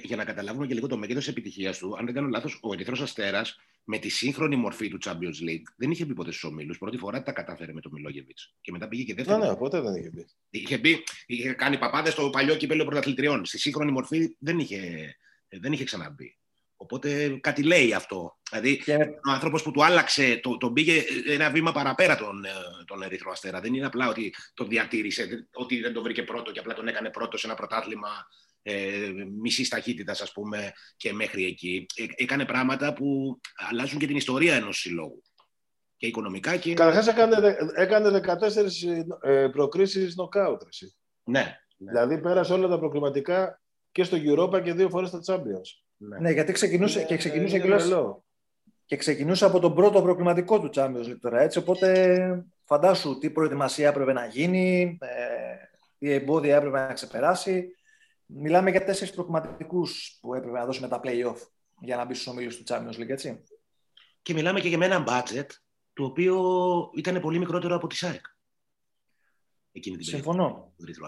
[0.03, 3.01] Για, να καταλάβουμε και λίγο το μέγεθος επιτυχίας του, αν δεν κάνω λάθος, ο Ερυθρός
[3.01, 6.77] Αστέρας με τη σύγχρονη μορφή του Champions League δεν είχε μπει ποτέ στους ομίλους.
[6.77, 8.53] Πρώτη φορά τα κατάφερε με τον Μιλόγεβιτς.
[8.61, 9.39] Και μετά πήγε και δεύτερη.
[9.39, 10.25] Ναι, ναι, ποτέ δεν είχε μπει.
[10.49, 13.45] Είχε, μπει, είχε κάνει παπάδες στο παλιό κυπέλο πρωταθλητριών.
[13.45, 15.15] Στη σύγχρονη μορφή δεν είχε,
[15.47, 16.37] δεν είχε ξαναμπεί.
[16.81, 18.37] Οπότε κάτι λέει αυτό.
[18.49, 18.95] Δηλαδή, και...
[19.27, 22.49] ο άνθρωπος που του άλλαξε, τον το πήγε ένα βήμα παραπέρα τον, ε,
[22.85, 23.59] τον Ερυθρό Αστέρα.
[23.59, 27.09] Δεν είναι απλά ότι τον διατήρησε, ότι δεν τον βρήκε πρώτο και απλά τον έκανε
[27.09, 28.09] πρώτο σε ένα πρωτάθλημα
[28.61, 31.85] ε, μισή ταχύτητα, ας πούμε, και μέχρι εκεί.
[31.95, 35.23] Ε, έκανε πράγματα που αλλάζουν και την ιστορία ενός συλλόγου.
[35.97, 36.73] Και οικονομικά και.
[36.73, 38.21] Καταρχάς έκανε, έκανε
[39.21, 40.61] 14 ε, προκρίσεις νοκάουτ.
[41.23, 41.39] Ναι,
[41.77, 41.91] ναι.
[41.91, 45.83] Δηλαδή πέρασε όλα τα προκληματικά και στο Europa και δύο φορές στα Champions.
[45.97, 47.75] Ναι, ναι γιατί ξεκινούσε, και ξεκινούσε και,
[48.85, 53.87] και ξεκινούσε από τον πρώτο προκληματικό του Champions League τώρα, έτσι, οπότε φαντάσου τι προετοιμασία
[53.87, 55.55] έπρεπε να γίνει, ε,
[55.97, 57.75] τι εμπόδια έπρεπε να ξεπεράσει.
[58.31, 61.37] Μιλάμε για τέσσερις προκληματικούς που έπρεπε να δώσει με τα play-off
[61.79, 63.43] για να μπει στους ομίλους του Champions League, έτσι.
[64.21, 65.47] Και μιλάμε και για ένα budget
[65.93, 66.41] το οποίο
[66.95, 68.25] ήταν πολύ μικρότερο από τη ΣΑΕΚ.
[69.71, 70.73] Εκείνη την Συμφωνώ.
[70.77, 71.07] Περίοδο,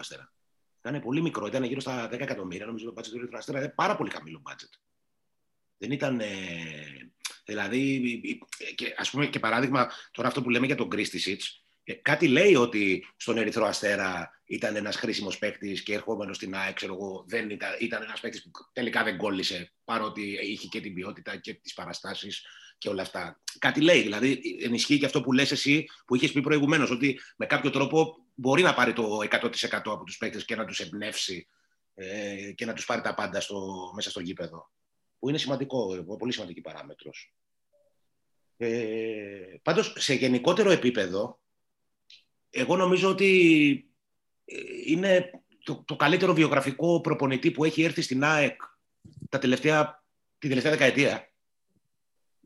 [0.86, 3.60] ήταν πολύ μικρό, ήταν γύρω στα 10 εκατομμύρια, νομίζω το budget του Ερυθρού Αστέρα.
[3.60, 4.80] Ήταν πάρα πολύ χαμηλό budget.
[5.78, 6.20] Δεν ήταν.
[6.20, 6.28] Ε,
[7.46, 8.02] δηλαδή,
[8.76, 11.38] και, ας πούμε και παράδειγμα, τώρα αυτό που λέμε για τον Κρίστη
[11.84, 16.76] ε, κάτι λέει ότι στον Ερυθρό Αστέρα ήταν ένας χρήσιμος παίκτης και ερχόμενος στην ΑΕΚ,
[16.76, 20.94] ξέρω εγώ, δεν ήταν, ήταν ένας παίκτης που τελικά δεν κόλλησε, παρότι είχε και την
[20.94, 22.46] ποιότητα και τις παραστάσεις
[22.78, 23.42] και όλα αυτά.
[23.60, 27.46] Κάτι λέει, δηλαδή ενισχύει και αυτό που λες εσύ, που είχες πει προηγουμένως, ότι με
[27.46, 31.48] κάποιο τρόπο μπορεί να πάρει το 100% από τους παίκτες και να τους εμπνεύσει
[31.96, 34.72] ε, και να τους πάρει τα πάντα στο, μέσα στο γήπεδο.
[35.20, 37.34] Που είναι σημαντικό, πολύ σημαντική παράμετρος.
[38.58, 41.40] Ε, πάντως, σε γενικότερο επίπεδο,
[42.50, 43.91] εγώ νομίζω ότι ε,
[44.86, 45.32] είναι
[45.64, 48.62] το, το καλύτερο βιογραφικό προπονητή που έχει έρθει στην ΑΕΚ
[49.30, 50.02] τα τελευταία
[50.42, 51.32] την τελευταία δεκαετία.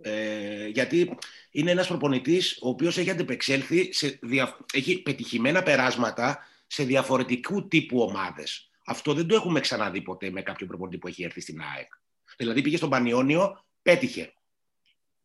[0.01, 1.17] Ε, γιατί
[1.51, 4.57] είναι ένας προπονητής ο οποίος έχει αντεπεξέλθει, σε δια...
[4.73, 8.69] έχει πετυχημένα περάσματα σε διαφορετικού τύπου ομάδες.
[8.85, 11.93] Αυτό δεν το έχουμε ξαναδεί ποτέ με κάποιον προπονητή που έχει έρθει στην ΑΕΚ.
[12.37, 14.33] Δηλαδή πήγε στον Πανιόνιο, πέτυχε.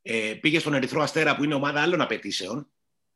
[0.02, 2.70] Ε, πήγε στον Ερυθρό Αστέρα που είναι ομάδα άλλων απαιτήσεων,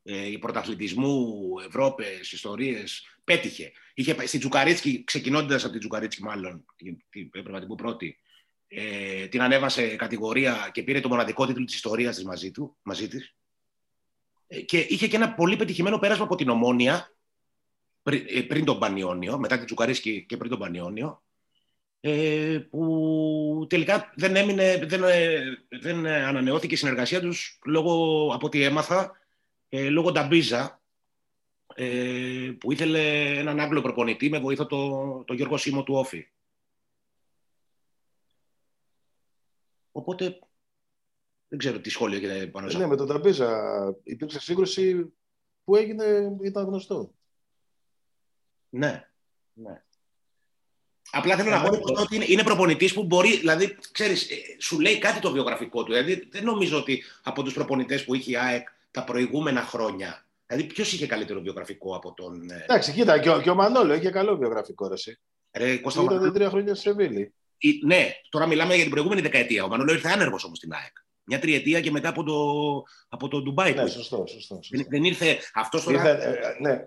[0.05, 1.37] ε, πρωταθλητισμού,
[1.67, 3.73] Ευρώπες, ιστορίες, πέτυχε.
[3.95, 6.65] Είχε, στην Τζουκαρίτσκι, ξεκινώντας από την Τζουκαρίτσκι, μάλλον,
[7.11, 8.19] έπρεπε να την πω πρώτη,
[8.69, 13.09] ε, την ανέβασε κατηγορία και πήρε το μοναδικό τίτλο της ιστορίας της μαζί, του, μαζί
[13.09, 13.35] της.
[14.47, 17.15] Ε, και είχε και ένα πολύ πετυχημένο πέρασμα από την Ομόνια
[18.03, 21.23] πριν, ε, πριν τον Πανιόνιο, μετά την Τζουκαρίτσκι και πριν τον Πανιόνιο,
[22.01, 28.63] ε, που τελικά δεν, έμεινε, δεν, ε, δεν ανανεώθηκε η συνεργασία τους λόγω, από ό,τι
[28.63, 29.24] έμαθα,
[29.77, 30.83] ε, λόγω Νταμπίζα,
[31.75, 36.29] ε, που ήθελε έναν Άγγλο προπονητή με βοήθο το, το Γιώργο Σίμω του Όφη.
[39.93, 40.39] Οπότε
[41.49, 43.51] δεν ξέρω τι σχόλιο έχετε πάνω σε Ναι, με τον Νταμπίζα
[44.03, 45.13] υπήρξε σύγκρουση
[45.65, 47.15] που έγινε, ήταν γνωστό.
[48.69, 49.09] Ναι,
[49.53, 49.83] ναι.
[51.11, 54.99] Απλά θέλω να πω ότι είναι, είναι προπονητής που μπορεί, δηλαδή, ξέρεις, ε, σου λέει
[54.99, 55.93] κάτι το βιογραφικό του.
[55.93, 60.27] Δηλαδή, δεν νομίζω ότι από τους προπονητές που είχε η ΑΕΚ τα προηγούμενα χρόνια.
[60.47, 62.51] Δηλαδή, ποιος είχε καλύτερο βιογραφικό από τον.
[62.51, 64.89] Ε, Εντάξει, κοίτα, και ο, και ο Μανόλο είχε καλό βιογραφικό.
[64.89, 64.95] Ρε,
[65.67, 67.35] ρε Κώστα Ήταν τρία χρόνια σε Σεβίλη.
[67.85, 69.65] Ναι, τώρα μιλάμε για την προηγούμενη δεκαετία.
[69.65, 70.93] Ο Μανόλο ήρθε άνεργος όμως στην ΑΕΚ.
[71.25, 72.35] Μια τριετία και μετά από το,
[73.09, 73.75] από το Ντουμπάι.
[73.75, 74.77] Ναι, σωστό, σωστό, σωστό.
[74.77, 76.11] Δεν, δεν ήρθε αυτός τώρα.
[76.11, 76.85] Ήρθε, ε, ναι.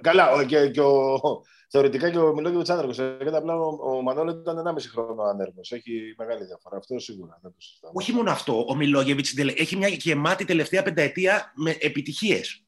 [0.00, 1.20] Καλά, και, και ο,
[1.68, 2.92] θεωρητικά και ο Μιλόγιο άνεργο.
[2.92, 5.60] Γιατί απλά ο, ο Μανώλο ήταν 1,5 χρόνο άνεργο.
[5.68, 6.76] Έχει μεγάλη διαφορά.
[6.76, 7.38] Αυτό σίγουρα.
[7.42, 8.64] Δεν το Όχι μόνο αυτό.
[8.68, 12.64] Ο Μιλόγεβιτς έχει μια γεμάτη τελευταία πενταετία με επιτυχίες.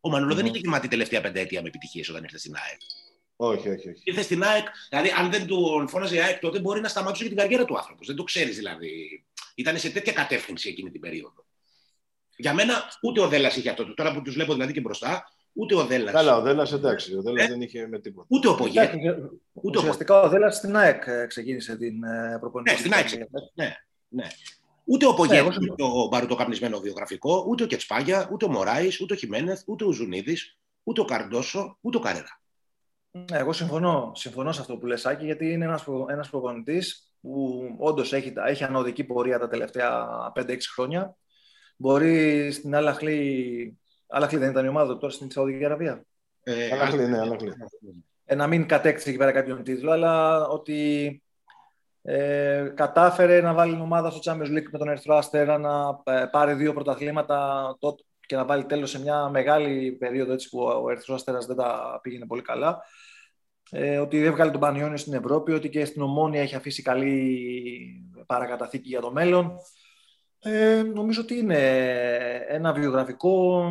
[0.00, 0.36] Ο Μανώλο mm.
[0.36, 2.80] δεν είχε γεμάτη τελευταία πενταετία με επιτυχίες όταν ήρθε στην ΑΕΚ.
[3.36, 4.00] Όχι, όχι, όχι.
[4.04, 7.28] Ήρθε στην ΑΕΚ, δηλαδή αν δεν του φώναζε η ΑΕΚ τότε μπορεί να σταματούσε και
[7.28, 8.04] την καριέρα του άνθρωπου.
[8.04, 9.24] Δεν το ξέρεις δηλαδή.
[9.54, 11.44] Ήταν σε τέτοια κατεύθυνση εκείνη την περίοδο.
[12.36, 13.94] Για μένα ούτε ο Δέλλας είχε αυτό.
[13.94, 16.10] Τώρα που τους βλέπω δηλαδή και μπροστά, Ούτε ο Δέλλα.
[16.10, 17.16] Καλά, ο Δέλλα εντάξει.
[17.16, 18.26] Ο Δέλλα ε; δεν είχε με τίποτα.
[18.30, 18.90] Ούτε ο Πογέ.
[19.52, 22.88] Ούτε Ουσιαστικά ο Δέλλα στην ΑΕΚ ε, ξεκίνησε την ε, προπονητική.
[22.88, 23.28] Ναι, στην ΑΕΚ.
[23.54, 23.74] Ναι,
[24.08, 24.24] ναι.
[24.84, 29.14] Ούτε ο Πογέ, ναι, ούτε ο Μπαρουτοκαπνισμένο βιογραφικό, ούτε ο Κετσπάγια, ούτε ο Μωράης, ούτε
[29.14, 32.40] ο Χιμένεθ, ούτε ο Ζουνίδης, ούτε ο Καρντόσο, ούτε ο Καρέρα.
[33.10, 37.62] Ναι, εγώ συμφωνώ, συμφωνώ σε αυτό που λες Άκη, γιατί είναι ένας, ένας προπονητής που
[37.78, 41.16] όντως έχει, έχει ανωδική πορεία τα τελευταία 5-6 χρόνια.
[41.76, 43.78] Μπορεί στην Αλαχλή
[44.14, 46.04] Αλαχλή δεν ήταν η ομάδα τώρα στην Σαουδική Αραβία.
[46.42, 47.52] Ε, Αλαχλή, ναι, Αλαχλή.
[48.24, 51.22] Ε, να μην κατέκτησε εκεί πέρα κάποιον τίτλο, αλλά ότι
[52.02, 56.26] ε, κατάφερε να βάλει την ομάδα στο Champions League με τον Ερυθρό Αστέρα, να ε,
[56.30, 60.90] πάρει δύο πρωταθλήματα τότε και να βάλει τέλος σε μια μεγάλη περίοδο έτσι, που ο
[60.90, 62.82] Ερυθρός Αστέρας δεν τα πήγαινε πολύ καλά.
[63.70, 68.06] Ε, ότι δεν βγάλει τον Πανιόνιο στην Ευρώπη, ότι και στην Ομόνια έχει αφήσει καλή
[68.26, 69.52] παρακαταθήκη για το μέλλον.
[70.38, 71.58] Ε, νομίζω ότι είναι
[72.48, 73.64] ένα βιογραφικό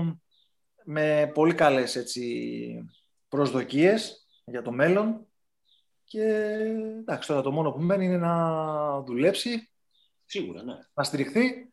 [0.83, 2.89] με πολύ καλές έτσι,
[3.27, 5.25] προσδοκίες για το μέλλον
[6.03, 6.23] και
[6.99, 9.71] εντάξει, τώρα το μόνο που μένει είναι να δουλέψει,
[10.25, 10.73] Σίγουρα, ναι.
[10.93, 11.71] να στηριχθεί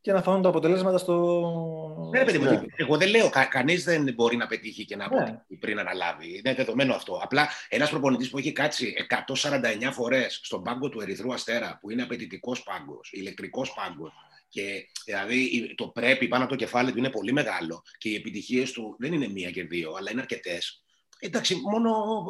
[0.00, 2.10] και να φανούν τα αποτελέσματα στο...
[2.12, 2.60] Ναι, παιδί ναι.
[2.76, 5.56] εγώ δεν λέω, κα, κανείς δεν μπορεί να πετύχει και να ναι.
[5.60, 6.38] πριν αναλάβει.
[6.38, 7.20] Είναι δεδομένο αυτό.
[7.22, 8.94] Απλά ένας προπονητής που έχει κάτσει
[9.42, 14.12] 149 φορές στον πάγκο του Ερυθρού Αστέρα, που είναι απαιτητικός πάγκος, ηλεκτρικός πάγκος,
[14.52, 18.72] και δηλαδή το πρέπει πάνω από το κεφάλι του είναι πολύ μεγάλο και οι επιτυχίες
[18.72, 20.84] του δεν είναι μία και δύο, αλλά είναι αρκετές.
[21.18, 22.24] Εντάξει, μόνο.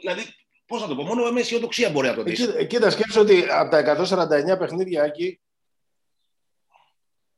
[0.00, 0.22] Δηλαδή,
[0.66, 2.46] πώς να το πω, μόνο με αισιοδοξία μπορεί να το δεις.
[2.46, 5.40] Ε, κοίτα, σκέψω ότι από τα 149 παιχνίδια εκεί.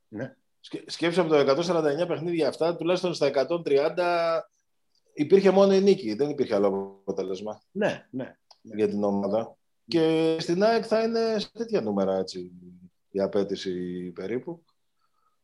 [0.07, 0.35] Ναι.
[0.85, 1.55] Σκέψω από τα
[2.03, 3.31] 149 παιχνίδια αυτά, τουλάχιστον στα
[3.65, 4.41] 130
[5.13, 6.13] υπήρχε μόνο η νίκη.
[6.13, 7.61] Δεν υπήρχε άλλο αποτέλεσμα.
[7.71, 8.37] Ναι, ναι.
[8.61, 9.57] Για την ομάδα.
[9.87, 12.51] Και στην ΑΕΚ θα είναι σε τέτοια νούμερα έτσι
[13.15, 14.63] η απέτηση περίπου.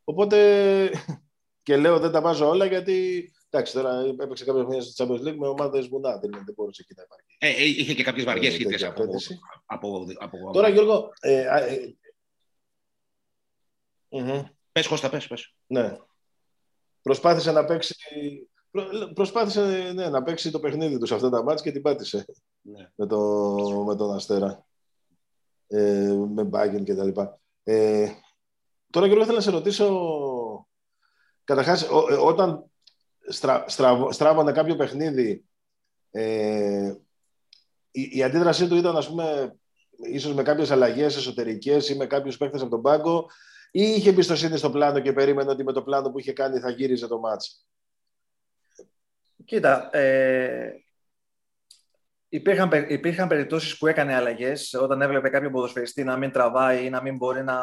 [0.03, 0.89] Οπότε
[1.63, 5.35] και λέω δεν τα βάζω όλα γιατί εντάξει, τώρα έπαιξε κάποια χρόνια στη Champions League
[5.35, 6.17] με ομάδες μουνά.
[6.17, 7.37] Δεν, δεν μπορούσε εκεί να υπάρχει.
[7.37, 9.03] Ε, ε είχε και κάποιες βαριές ήττε από,
[9.65, 11.09] από, από, Τώρα Γιώργο.
[11.19, 11.95] Ε, ε,
[14.09, 15.55] ε, Πες Κώστα, πες, πες.
[15.67, 15.97] Ναι.
[17.01, 17.95] Προσπάθησε να παίξει
[19.13, 22.25] προσπάθησε ναι, να παίξει το παιχνίδι του σε αυτά τα μάτια και την πάτησε
[22.61, 22.89] ναι.
[22.95, 23.19] με, το,
[23.87, 24.65] με τον Αστέρα.
[25.67, 27.40] Ε, με Μπάγκεν και τα λοιπά.
[27.63, 28.11] Ε,
[28.89, 30.67] τώρα, Γιώργο, ήθελα να σε ρωτήσω,
[31.43, 31.87] καταρχάς, ε,
[32.19, 32.71] όταν
[33.27, 33.65] στρα,
[34.09, 35.45] στράβανε κάποιο παιχνίδι,
[36.11, 36.93] ε,
[37.91, 39.55] η, η, αντίδρασή του ήταν, ας πούμε,
[40.03, 43.29] ίσως με κάποιες αλλαγές εσωτερικές ή με κάποιους παίκτες από τον πάγκο
[43.71, 46.69] ή είχε εμπιστοσύνη στο πλάνο και περίμενε ότι με το πλάνο που είχε κάνει θα
[46.69, 47.65] γύριζε το μάτς.
[49.45, 50.73] Κοίτα, ε,
[52.33, 57.01] υπήρχαν, υπήρχαν περιπτώσεις που έκανε αλλαγές όταν έβλεπε κάποιο ποδοσφαιριστή να μην τραβάει ή να
[57.01, 57.59] μην μπορεί να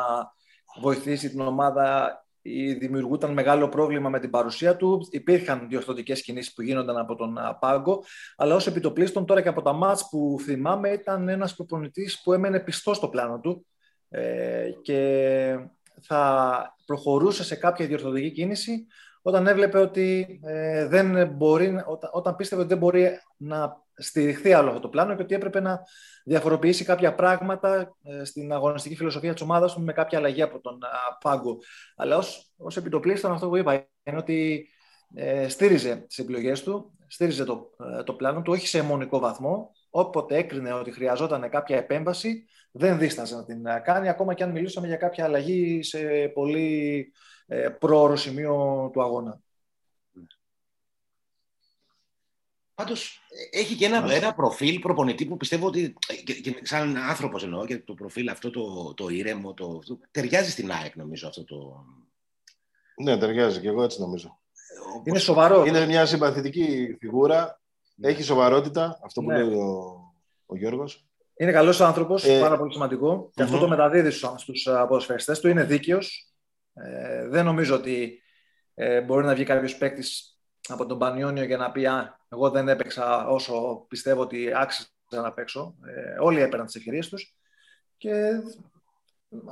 [0.81, 5.09] βοηθήσει την ομάδα ή δημιουργούταν μεγάλο πρόβλημα με την παρουσία του.
[5.11, 8.05] Υπήρχαν διορθωτικές κινήσεις που γίνονταν από τον Πάγκο,
[8.37, 12.61] αλλά ως επιτοπλίστων τώρα και από τα μάτς που θυμάμαι ήταν ένας προπονητής που έμενε
[12.61, 13.67] πιστός στο πλάνο του
[14.09, 15.59] ε, και
[16.01, 18.87] θα προχωρούσε σε κάποια διορθωτική κίνηση
[19.23, 24.69] όταν έβλεπε ότι ε, δεν μπορεί, όταν, όταν πίστευε ότι δεν μπορεί να στηριχθεί άλλο
[24.69, 25.81] αυτό το πλάνο και ότι έπρεπε να
[26.25, 30.79] διαφοροποιήσει κάποια πράγματα ε, στην αγωνιστική φιλοσοφία της ομάδας του με κάποια αλλαγή από τον
[31.21, 31.59] πάγκο.
[31.97, 34.69] Αλλά ως, ως επιτοπλίστων αυτό που είπα είναι ότι
[35.15, 39.71] ε, στήριζε τις επιλογές του, στήριζε το, ε, το πλάνο του, όχι σε αιμονικό βαθμό.
[39.91, 44.87] Όποτε έκρινε ότι χρειαζόταν κάποια επέμβαση, δεν δίσταζε να την κάνει, ακόμα και αν μιλούσαμε
[44.87, 45.99] για κάποια αλλαγή σε
[46.35, 47.13] πολύ
[47.47, 49.41] ε, πρόωρο σημείο του αγώνα.
[52.79, 55.95] Πάντως έχει και ένα, ένα προφίλ προπονητή που πιστεύω ότι.
[56.25, 60.51] Και, και σαν άνθρωπος εννοώ και το προφίλ αυτό το, το ήρεμο, το, το, ταιριάζει
[60.51, 61.85] στην ΑΕΚ νομίζω αυτό το.
[63.03, 64.39] Ναι, ταιριάζει και εγώ έτσι νομίζω.
[65.05, 65.65] Είναι σοβαρό.
[65.65, 67.61] Είναι μια συμπαθητική φιγούρα.
[67.95, 68.09] Ναι.
[68.09, 69.43] Έχει σοβαρότητα, αυτό που ναι.
[69.43, 70.01] λέει ο,
[70.47, 71.07] ο Γιώργος.
[71.37, 73.31] Είναι καλός άνθρωπος, ε, πάρα πολύ σημαντικό.
[73.35, 75.49] Και αυτό το μεταδίδεις στους ποδοσφαιριστές του.
[75.49, 76.33] Είναι δίκαιος.
[76.75, 78.23] Ε, δεν νομίζω ότι
[78.75, 80.38] ε, μπορεί να βγει κάποιος παίκτης
[80.69, 85.33] από τον Πανιόνιο για να πει «Α, εγώ δεν έπαιξα όσο πιστεύω ότι άξιζα να
[85.33, 85.75] παίξω».
[85.87, 87.37] Ε, όλοι έπαιρναν τις ευκαιρίες τους
[87.97, 88.13] και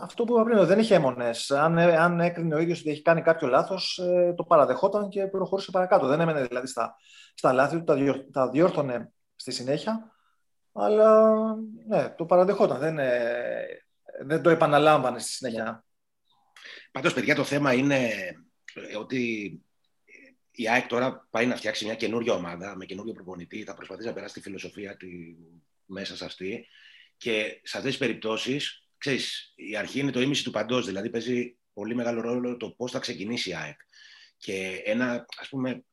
[0.01, 1.51] αυτό που είπα πριν, δεν είχε αιμονές.
[1.51, 5.71] Αν, αν έκρινε ο ίδιος ότι έχει κάνει κάποιο λάθος, ε, το παραδεχόταν και προχωρούσε
[5.71, 6.07] παρακάτω.
[6.07, 6.97] Δεν έμενε δηλαδή στα,
[7.35, 10.13] στα λάθη του, τα, διορ, τα διόρθωνε στη συνέχεια.
[10.73, 11.35] Αλλά
[11.89, 12.79] ναι, το παραδεχόταν.
[12.79, 13.67] Δεν, ε,
[14.25, 15.85] δεν το επαναλάμβανε στη συνέχεια.
[16.93, 18.11] Πάντως, παιδιά, το θέμα είναι
[18.99, 19.51] ότι
[20.59, 23.63] η ΑΕΚ τώρα πάει να φτιάξει μια καινούργια ομάδα με καινούργιο προπονητή.
[23.63, 25.09] Θα προσπαθήσει να περάσει τη φιλοσοφία τη
[25.87, 26.67] μέσα σε αυτή.
[27.17, 30.87] Και σε αυτές τις περιπτώσεις, ξέρεις, η αρχή είναι το ίμιση του παντός.
[30.87, 33.81] Δηλαδή, παίζει πολύ μεγάλο ρόλο το πώς θα ξεκινήσει η ΑΕΚ.
[34.37, 35.85] Και ένα, ας πούμε,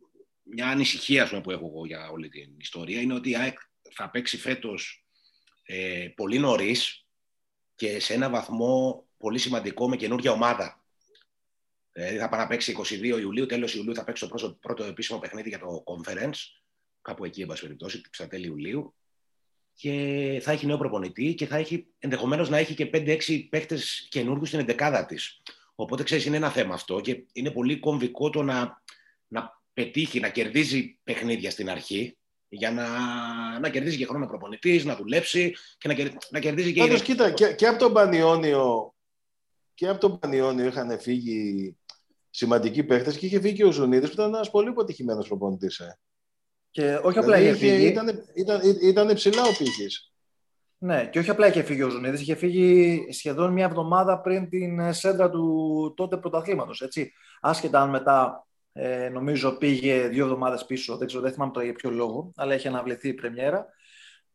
[0.43, 3.58] μια ανησυχία πούμε, που έχω εγώ για όλη την ιστορία είναι ότι η ΑΕΚ
[3.91, 5.06] θα παίξει φέτος
[5.63, 7.06] ε, πολύ νωρίς
[7.76, 10.83] και σε ένα βαθμό πολύ σημαντικό με καινούργια ομάδα.
[11.94, 15.20] Δηλαδή θα πάει να παίξει 22 Ιουλίου, τέλος Ιουλίου θα παίξει το πρώτο, πρώτο επίσημο
[15.20, 16.38] παιχνίδι για το conference,
[17.02, 18.96] κάπου εκεί, εν πάση περιπτώσει, στα τέλη Ιουλίου.
[19.76, 23.80] Και θα έχει νέο προπονητή και θα έχει ενδεχομένως να έχει και 5-6 παίχτε
[24.10, 25.42] καινούργιους στην εντεκάδα της.
[25.76, 28.82] Οπότε ξέρεις, είναι ένα θέμα αυτό και είναι πολύ κομβικό το να,
[29.28, 32.18] να πετύχει, να κερδίζει παιχνίδια στην αρχή
[32.50, 32.88] για να,
[33.60, 35.96] να κερδίζει και χρόνο προπονητής, να δουλέψει και να,
[36.30, 36.80] να κερδίζει και.
[36.80, 38.94] Πάντως, κοίτα, και, και από τον Πανιόνιο
[39.74, 41.76] και από τον Πανιόνιο είχαν φύγει
[42.36, 45.80] σημαντικοί παίχτες και είχε φύγει και ο Ζουνίδης που ήταν ένας πολύ αποτυχημένος προπονητής.
[45.80, 46.00] Ε.
[46.72, 47.86] Και όχι απλά δηλαδή, είχε φύγει.
[47.86, 50.12] Ήταν, ήταν, ήταν ψηλά ο πύχης.
[50.78, 54.93] Ναι, και όχι απλά είχε φύγει ο Ζουνίδης, είχε φύγει σχεδόν μια εβδομάδα πριν την
[54.93, 56.84] σέντρα του τότε πρωταθλήματος.
[57.41, 61.74] Άσχετα αν μετά ε, νομίζω πήγε δύο εβδομάδες πίσω, δεν ξέρω, δεν θυμάμαι τώρα για
[61.74, 63.65] ποιο λόγο, αλλά είχε αναβληθεί η πρεμιέρα.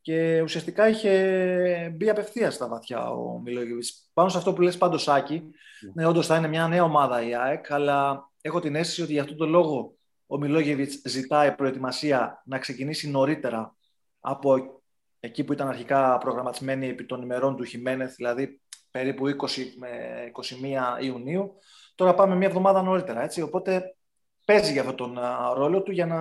[0.09, 4.11] Και ουσιαστικά είχε μπει απευθείας στα βαθιά ο Μιλόγεβιτς.
[4.13, 5.91] Πάνω σε αυτό που λες πάντως Σάκη, mm.
[5.95, 9.23] ναι, όντως θα είναι μια νέα ομάδα η ΑΕΚ, αλλά έχω την αίσθηση ότι για
[9.23, 13.77] αυτόν τον λόγο ο Μιλόγεβιτς ζητάει προετοιμασία να ξεκινήσει νωρίτερα
[14.21, 14.81] από
[15.21, 19.33] εκεί που ήταν αρχικά προγραμματισμένη επί των ημερών του Χιμένεθ, δηλαδή περίπου 20
[19.79, 19.91] με
[21.01, 21.53] 21 Ιουνίου.
[21.95, 23.97] Τώρα πάμε μια εβδομάδα νωρίτερα, έτσι, οπότε
[24.49, 25.19] παίζει για αυτόν τον
[25.55, 26.21] ρόλο του για να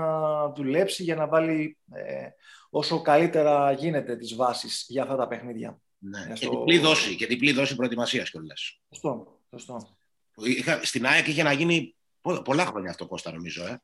[0.50, 2.28] δουλέψει, για να βάλει ε,
[2.70, 5.80] όσο καλύτερα γίνεται τις βάσεις για αυτά τα παιχνίδια.
[5.98, 6.28] Ναι.
[6.28, 6.50] Και, στο...
[6.50, 8.80] διπλή δόση, και διπλή δόση προετοιμασίας κιόλας.
[8.90, 9.98] Σωστό, σωστό.
[10.36, 11.96] Είχα, στην ΑΕΚ είχε να γίνει
[12.44, 13.66] πολλά χρόνια αυτό, Κώστα, νομίζω.
[13.66, 13.82] Ε.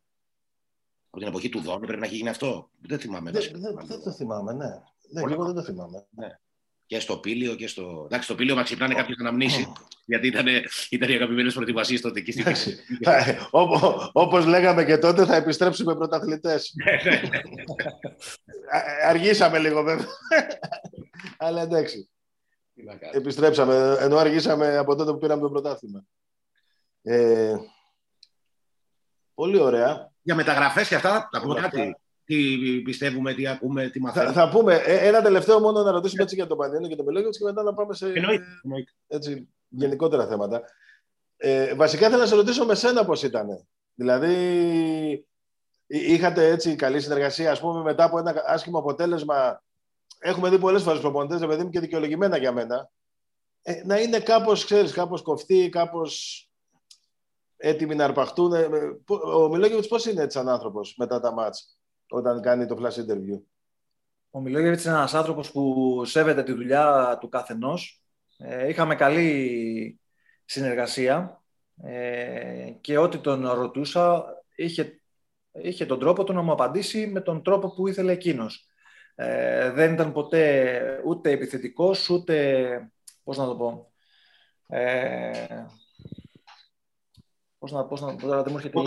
[1.10, 2.70] Από την εποχή του Δόνου πρέπει να έχει γίνει αυτό.
[2.82, 3.32] Δεν θυμάμαι.
[3.32, 4.70] Δεν, δεν, δεν το θυμάμαι, ναι.
[5.12, 6.08] Δεν, εγώ δεν το θυμάμαι.
[6.10, 6.40] Ναι.
[6.86, 8.02] Και στο Πήλιο και στο.
[8.06, 9.68] Εντάξει, στο Πήλιο μας ξυπνάνε κάποιες αναμνήσεις.
[10.06, 10.46] γιατί ήταν,
[10.90, 12.46] ήταν οι αγαπημένες προετοιμασίες τότε εκεί στην
[14.12, 16.74] Όπω λέγαμε και τότε, θα επιστρέψουμε πρωταθλητές.
[16.84, 17.42] Ναι, ναι, ναι.
[19.06, 20.08] Αργήσαμε λίγο, βέβαια.
[21.38, 22.10] Αλλά εντάξει.
[23.12, 23.98] Επιστρέψαμε.
[24.00, 26.04] Ενώ αργήσαμε από τότε που πήραμε το πρωτάθλημα.
[27.02, 27.56] Ε,
[29.34, 30.12] πολύ ωραία.
[30.22, 31.96] Για μεταγραφές και αυτά, θα πούμε κάτι
[32.36, 34.34] τι πιστεύουμε, τι ακούμε, τι μαθαίνουμε.
[34.34, 37.06] Θα, θα πούμε ε, ένα τελευταίο μόνο να ρωτήσουμε έτσι για τον Πανιόνιο και τον
[37.06, 38.14] Μελόγιο και μετά να πάμε σε
[39.08, 40.62] έτσι, γενικότερα θέματα.
[41.38, 43.68] Ε, βασικά θέλω να σε ρωτήσω με σένα πώς ήταν.
[43.96, 45.26] Δηλαδή,
[45.88, 49.64] είχατε έτσι καλή συνεργασία, ας πούμε, μετά από ένα άσχημο αποτέλεσμα.
[50.20, 52.90] Έχουμε δει πολλές φορές προπονητές, παιδί μου, και δικαιολογημένα για μένα.
[53.62, 56.48] Ε, να είναι κάπως, ξέρεις, κάπως κοφτή, κάπως
[57.58, 58.54] έτοιμοι να αρπαχτούν.
[58.54, 58.70] Ε,
[59.34, 61.78] ο Μιλόγεβιτς πώς είναι έτσι σαν άνθρωπος μετά τα μάτς;
[62.10, 63.42] Όταν κάνει το flash interview.
[64.32, 68.04] Ο Μιλόγεβιτς είναι ένας άνθρωπος που σέβεται τη δουλειά του καθενός.
[68.38, 70.00] Ε, είχαμε καλή
[70.46, 71.44] συνεργασία
[71.84, 74.26] ε, και ό,τι τον ρωτούσα
[74.56, 75.02] είχε,
[75.52, 78.68] είχε τον τρόπο του να μου απαντήσει με τον τρόπο που ήθελε εκείνος.
[79.16, 82.92] Ε, δεν ήταν ποτέ ούτε επιθετικός, ούτε,
[83.24, 83.92] πώς να το πω,
[84.68, 85.66] ε,
[87.58, 88.80] πώς να, πώς να, τώρα δεν μου έρχεται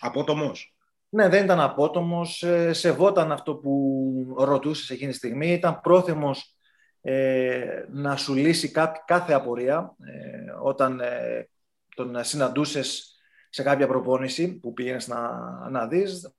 [0.00, 0.75] Απότομος.
[1.16, 6.56] Ναι, δεν ήταν απότομος, ε, σεβόταν αυτό που ρωτούσες εκείνη τη στιγμή, ήταν πρόθυμος
[7.00, 8.70] ε, να σου λύσει
[9.06, 11.48] κάθε απορία ε, όταν ε,
[11.96, 13.16] τον συναντούσες
[13.48, 15.30] σε κάποια προπόνηση που πήγαινες να,
[15.70, 16.34] να δεις.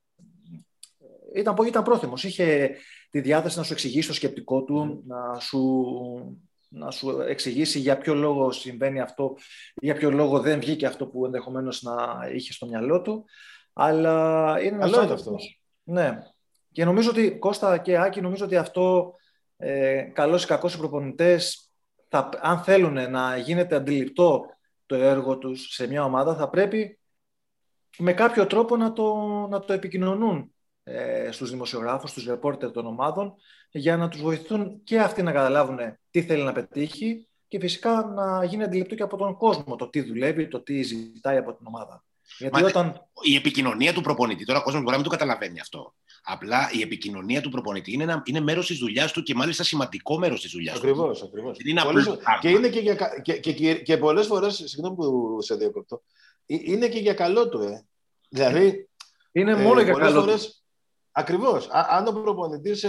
[1.34, 2.76] Ήταν, ήταν πρόθυμος, είχε
[3.10, 8.14] τη διάθεση να σου εξηγήσει το σκεπτικό του, να σου, να σου εξηγήσει για ποιο
[8.14, 9.36] λόγο συμβαίνει αυτό,
[9.74, 11.94] για ποιο λόγο δεν βγήκε αυτό που ενδεχομένως να
[12.34, 13.24] είχε στο μυαλό του.
[13.80, 15.60] Αλλά είναι ένας άνθρωπος.
[15.82, 16.18] Ναι.
[16.72, 19.14] Και νομίζω ότι, Κώστα και Άκη, νομίζω ότι αυτό
[19.56, 21.70] ε, καλώς ή κακώς οι προπονητές,
[22.08, 24.44] θα, αν θέλουν να γίνεται αντιληπτό
[24.86, 26.98] το έργο τους σε μια ομάδα, θα πρέπει
[27.98, 29.16] με κάποιο τρόπο να το,
[29.50, 33.34] να το επικοινωνούν ε, στους δημοσιογράφους, στους ρεπόρτερ των ομάδων,
[33.70, 35.78] για να τους βοηθούν και αυτοί να καταλάβουν
[36.10, 40.00] τι θέλει να πετύχει και φυσικά να γίνει αντιληπτό και από τον κόσμο το τι
[40.00, 42.04] δουλεύει, το τι ζητάει από την ομάδα.
[42.38, 43.08] Γιατί όταν...
[43.22, 45.94] Η επικοινωνία του προπονητή, τώρα ο κόσμος μπορεί να μην το καταλαβαίνει αυτό.
[46.22, 50.40] Απλά η επικοινωνία του προπονητή είναι, είναι μέρος της δουλειάς του και μάλιστα σημαντικό μέρος
[50.40, 50.86] της δουλειάς του.
[50.86, 51.56] Ακριβώς, ακριβώς.
[52.40, 56.02] Και είναι και, για, και, και, και, και πολλές φορές, συγγνώμη που σε διακοπτώ,
[56.46, 57.86] ε, είναι και για καλό του, ε.
[58.28, 58.88] Δηλαδή.
[59.32, 60.52] Είναι μόνο ε, για καλό φορές, του.
[61.12, 61.60] Ακριβώ.
[61.70, 62.86] Αν ο προπονητής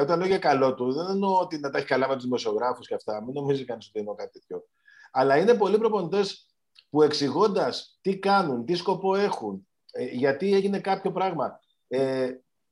[0.00, 2.86] όταν λέω για καλό του, δεν εννοώ ότι να τα έχει καλά με τους δημοσιογράφους
[2.86, 3.22] και αυτά.
[3.24, 4.64] Μην νομίζεις κανεί ότι εννοώ κάτι τέτοιο.
[5.10, 6.49] Αλλά είναι πολλοί προπονητές
[6.90, 12.30] που εξηγώντας τι κάνουν, τι σκοπό έχουν, ε, γιατί έγινε κάποιο πράγμα ε,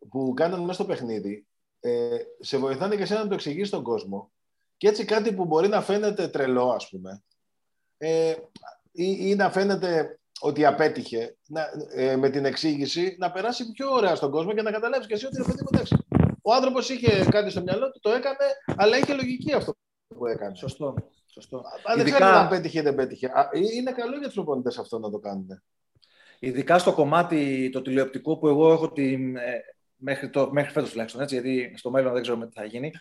[0.09, 1.47] που κάνουν μέσα στο παιχνίδι,
[1.81, 4.31] ε, σε βοηθάνε και εσένα να το εξηγείς στον κόσμο.
[4.77, 7.23] Και έτσι κάτι που μπορεί να φαίνεται τρελό, ας πούμε,
[7.99, 8.35] ε,
[8.93, 14.15] ή, ή να φαίνεται ότι απέτυχε να, ε, με την εξήγηση, να περάσει πιο ωραία
[14.15, 16.03] στον κόσμο και να καταλάβεις και εσύ ότι είναι παιδί
[16.43, 18.45] Ο άνθρωπος είχε κάτι στο μυαλό του, το έκανε,
[18.77, 19.75] αλλά είχε λογική αυτό
[20.09, 20.55] που έκανε.
[20.55, 20.95] Σωστό.
[21.41, 21.63] Σωστό.
[21.85, 23.31] Αν δεν ξέρω αν πέτυχε ή δεν πέτυχε.
[23.75, 25.63] Είναι καλό για τους προπονητές αυτό να το κάνουν.
[26.39, 29.61] Ειδικά στο κομμάτι το τηλεοπτικό που εγώ έχω την, ε,
[29.97, 32.93] μέχρι, το, μέχρι φέτος τουλάχιστον, έτσι, γιατί στο μέλλον δεν ξέρω τι θα γίνει,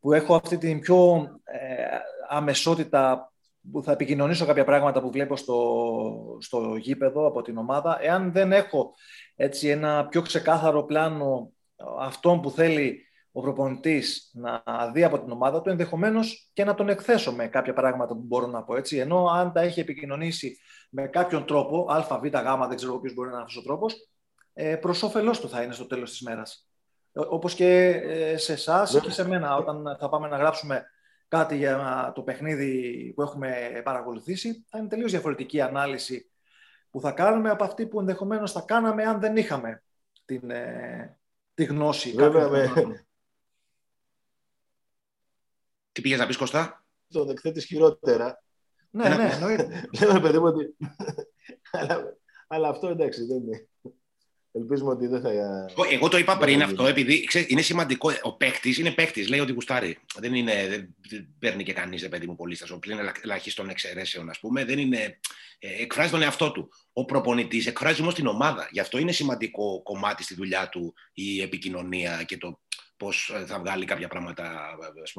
[0.00, 3.32] που έχω αυτή την πιο ε, αμεσότητα
[3.72, 7.98] που θα επικοινωνήσω κάποια πράγματα που βλέπω στο, στο γήπεδο από την ομάδα.
[8.00, 8.94] Εάν δεν έχω
[9.36, 11.52] έτσι, ένα πιο ξεκάθαρο πλάνο
[11.98, 14.62] αυτόν που θέλει ο προπονητής να
[14.92, 18.46] δει από την ομάδα του, ενδεχομένως και να τον εκθέσω με κάποια πράγματα που μπορώ
[18.46, 18.96] να πω έτσι.
[18.96, 20.58] Ενώ αν τα έχει επικοινωνήσει
[20.90, 24.10] με κάποιον τρόπο, Α, Β, Γ, δεν ξέρω ποιος μπορεί να είναι αυτός ο τρόπος,
[24.52, 26.68] ε, προς όφελός του θα είναι στο τέλος της μέρας.
[27.12, 30.84] Όπως και ε, σε εσάς και σε μένα, όταν θα πάμε να γράψουμε
[31.28, 36.30] κάτι για το παιχνίδι που έχουμε παρακολουθήσει, θα είναι τελείως διαφορετική ανάλυση
[36.90, 39.82] που θα κάνουμε από αυτή που ενδεχομένως θα κάναμε αν δεν είχαμε
[40.24, 41.18] την, ε,
[41.54, 42.12] τη γνώση.
[42.12, 42.48] Βέβαια,
[45.92, 48.42] Τι πήγες να πεις Κωστά; Τον εκθέτει χειρότερα.
[48.90, 49.84] Ναι, ναι, εννοείται.
[50.00, 50.76] Λέμε παιδί μου ότι.
[51.70, 52.16] αλλά,
[52.46, 53.68] αλλά αυτό εντάξει δεν είναι.
[54.52, 55.30] Ελπίζουμε ότι δεν θα.
[55.90, 58.12] Εγώ το είπα πριν αυτό, επειδή ξέρεις, είναι σημαντικό.
[58.22, 59.98] Ο παίκτης είναι παίκτης, λέει ότι γουστάρει.
[60.18, 60.52] Δεν, είναι,
[61.08, 64.64] δεν παίρνει και κανείς, παιδί μου, πολύ στα πλήν ελαχίστων εξαιρέσεων, ας πούμε.
[64.64, 65.18] Δεν είναι,
[65.58, 66.68] ε, εκφράζει τον εαυτό του.
[66.92, 68.68] Ο προπονητής εκφράζει όμως την ομάδα.
[68.70, 72.60] Γι' αυτό είναι σημαντικό κομμάτι στη δουλειά του η επικοινωνία και το
[73.00, 74.76] πώς ε, θα βγάλει κάποια πράγματα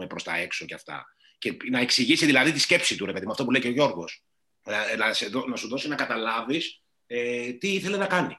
[0.08, 1.06] προς τα έξω και αυτά.
[1.38, 3.72] Και να εξηγήσει δηλαδή τη σκέψη του, ρε παιδί, με αυτό που λέει και ο
[3.72, 4.24] Γιώργος.
[4.64, 5.06] Να, να,
[5.48, 8.38] να, σου δώσει να καταλάβεις ε, τι ήθελε να κάνει,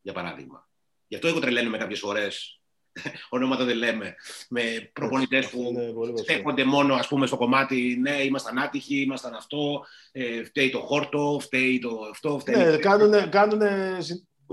[0.00, 0.68] για παράδειγμα.
[1.06, 2.60] Γι' αυτό εγώ τρελαίνουμε κάποιες φορές
[3.34, 4.14] ονόματα δεν λέμε,
[4.48, 5.74] με προπονητές που
[6.22, 11.38] στέκονται μόνο ας πούμε, στο κομμάτι ναι, ήμασταν άτυχοι, ήμασταν αυτό, ε, φταίει το χόρτο,
[11.42, 12.38] φταίει το αυτό.
[12.38, 12.64] Φταίει...
[12.64, 13.98] Ναι, κάνουν, κάνουνε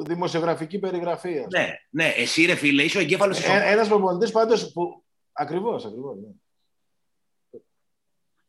[0.03, 1.45] δημοσιογραφική περιγραφή.
[1.51, 5.03] Ναι, ναι, εσύ ρε φίλε, είσαι ο εγκέφαλος της ε, Ένας προπονητής πάντως που.
[5.31, 6.17] Ακριβώς, ακριβώς.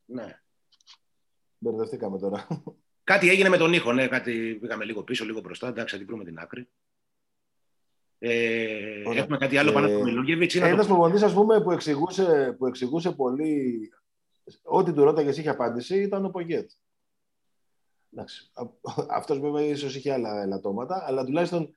[0.07, 0.23] Ναι.
[0.23, 0.41] ναι.
[1.59, 2.47] Μπερδευτήκαμε τώρα.
[3.05, 5.69] Κάτι έγινε με τον ήχο, ναι, κάτι πήγαμε λίγο πίσω, λίγο μπροστά.
[5.69, 6.69] Εντάξει, θα την βρούμε την άκρη.
[8.19, 13.13] Ε, έχουμε κάτι άλλο πάνω από τον Ένας προπονητής, ας πούμε, που εξηγούσε, που εξηγούσε
[13.13, 13.79] πολύ.
[14.63, 16.71] Ό,τι του ρώταγες είχε απάντηση ήταν ο Πογέτ.
[19.11, 21.75] Αυτός βέβαια ίσως είχε άλλα ελαττώματα, αλλά τουλάχιστον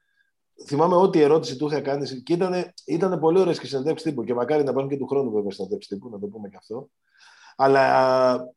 [0.66, 4.24] θυμάμαι ό,τι ερώτηση του είχα κάνει και ήταν, ήταν πολύ ωραίες και συνεντεύξεις τύπου.
[4.24, 6.90] Και μακάρι να πάνε και του χρόνου βέβαια συνεντεύξεις τύπου, να το πούμε και αυτό.
[7.56, 8.54] Αλλά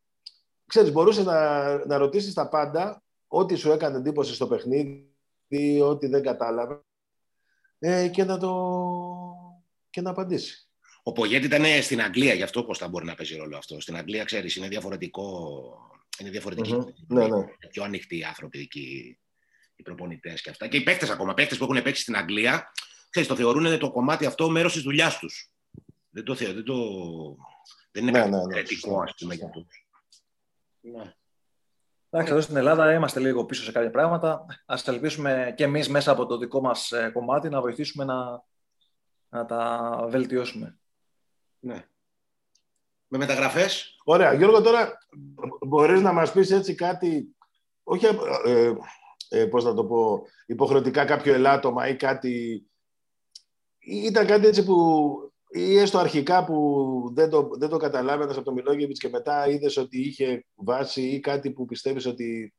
[0.66, 6.22] ξέρεις, μπορούσε να, να ρωτήσεις τα πάντα, ό,τι σου έκανε εντύπωση στο παιχνίδι, ό,τι δεν
[6.22, 6.78] κατάλαβες,
[7.78, 8.52] ε, και να το
[9.90, 10.70] και να απαντήσεις.
[11.02, 13.80] Ο Πογέτη ήταν στην Αγγλία, γι' αυτό πώ θα μπορεί να παίζει ρόλο αυτό.
[13.80, 15.62] Στην Αγγλία, ξέρεις, είναι διαφορετικό.
[16.18, 16.74] Είναι διαφορετική.
[16.76, 16.92] Mm-hmm.
[17.08, 17.44] Ναι, ναι.
[17.70, 19.18] Πιο ανοιχτοί άνθρωποι εκεί,
[19.76, 20.66] οι προπονητές και αυτά.
[20.68, 21.34] Και οι παίκτες ακόμα.
[21.34, 22.72] Παίκτες που έχουν παίξει στην Αγγλία,
[23.10, 25.52] ξέρεις, το θεωρούν το κομμάτι αυτό μέρος της δουλειάς τους.
[26.10, 26.54] Δεν το θεωρούν.
[26.56, 26.76] Δεν, το...
[27.90, 29.34] δεν είναι Ναι, κάτι ναι, ναι, εξαιρετικό, σωστά, ας πούμε, σωστά.
[29.34, 29.86] για τους.
[30.80, 31.14] Ναι.
[32.10, 34.46] Εντάξει, εδώ στην Ελλάδα είμαστε λίγο πίσω σε κάποια πράγματα.
[34.66, 38.44] Ας ελπίσουμε και εμείς μέσα από το δικό μας ε, κομμάτι να βοηθήσουμε να,
[39.28, 40.78] να τα βελτιώσουμε.
[41.58, 41.88] ναι.
[43.08, 43.96] Με μεταγραφές.
[44.04, 44.32] Ωραία.
[44.32, 44.98] Γιώργο, τώρα
[45.66, 47.36] μπορείς να μας πεις έτσι κάτι,
[47.82, 48.06] όχι
[48.46, 48.72] ε,
[49.28, 52.66] ε, πώς να το πω, υποχρεωτικά κάποιο ελάττωμα ή κάτι,
[53.78, 54.76] ή ήταν κάτι έτσι που,
[55.48, 59.76] ή έστω αρχικά που δεν το, δεν το καταλάβαινες από τον Μιλόγεβιτς και μετά είδες
[59.76, 62.54] ότι είχε βάση ή κάτι που πιστεύεις ότι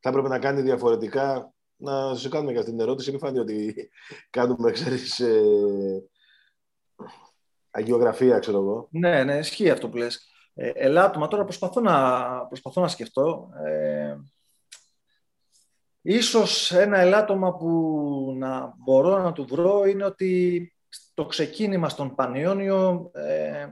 [0.00, 1.50] θα έπρεπε να κάνει διαφορετικά.
[1.78, 3.88] Να σου κάνουμε και αυτή την ερώτηση, μην φάνει ότι
[4.30, 6.02] κάνουμε, ξέρεις, ε,
[7.76, 8.88] αγιογραφία, ξέρω εγώ.
[8.90, 10.28] Ναι, ναι, ισχύει αυτό που λες.
[10.54, 13.50] Ε, ελάττωμα, τώρα προσπαθώ να, προσπαθώ να σκεφτώ.
[13.64, 14.16] Ε,
[16.02, 23.10] ίσως ένα ελάττωμα που να μπορώ να του βρω είναι ότι στο ξεκίνημα στον Πανιόνιο
[23.14, 23.66] ε,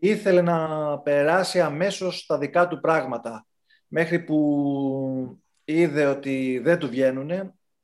[0.00, 3.46] ήθελε να περάσει αμέσως τα δικά του πράγματα
[3.86, 7.30] μέχρι που είδε ότι δεν του βγαίνουν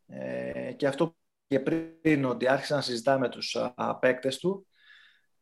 [0.06, 1.16] ε, και αυτό
[1.46, 4.66] και πριν ότι άρχισε να συζητά με τους α, παίκτες του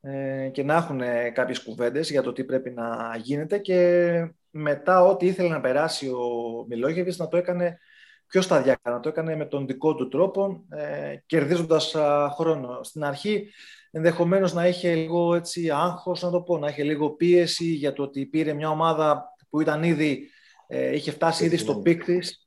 [0.01, 1.01] ε, και να έχουν
[1.33, 6.65] κάποιες κουβέντες για το τι πρέπει να γίνεται και μετά ό,τι ήθελε να περάσει ο
[6.69, 7.79] Μιλόγεβιτς να το έκανε
[8.27, 12.83] πιο σταδιακά, να το έκανε με τον δικό του τρόπο, ε, κερδίζοντας α, χρόνο.
[12.83, 13.53] Στην αρχή
[13.91, 18.03] ενδεχομένως να είχε λίγο έτσι άγχος, να το πω, να είχε λίγο πίεση για το
[18.03, 20.31] ότι πήρε μια ομάδα που ήταν ήδη,
[20.67, 22.44] ε, είχε φτάσει ήδη στο peak της,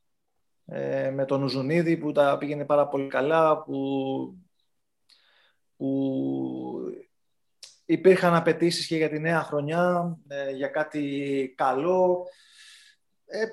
[0.70, 3.78] ε, με τον Ουζουνίδη που τα πήγαινε πάρα πολύ καλά, που,
[5.76, 5.88] που
[7.84, 12.26] υπήρχαν απαιτήσεις και για τη νέα χρονιά, ε, για κάτι καλό.
[13.26, 13.46] Ε,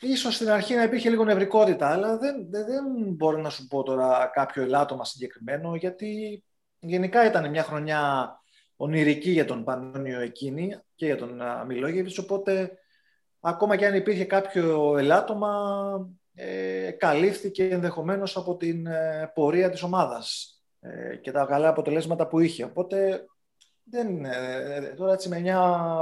[0.00, 2.84] ίσως στην αρχή να υπήρχε λίγο νευρικότητα, αλλά δεν, δεν, δεν
[3.14, 6.44] μπορώ να σου πω τώρα κάποιο ελάττωμα συγκεκριμένο, γιατί
[6.78, 8.30] γενικά ήταν μια χρονιά
[8.76, 12.78] ονειρική για τον Πανόνιο εκείνη και για τον Μιλόγεβιτς, οπότε
[13.40, 20.56] ακόμα και αν υπήρχε κάποιο ελάττωμα, ε, καλύφθηκε ενδεχομένως από την ε, πορεία της ομάδας
[20.80, 22.64] ε, και τα καλά αποτελέσματα που είχε.
[22.64, 23.26] Οπότε
[23.84, 25.60] δεν, ε, τώρα έτσι με μια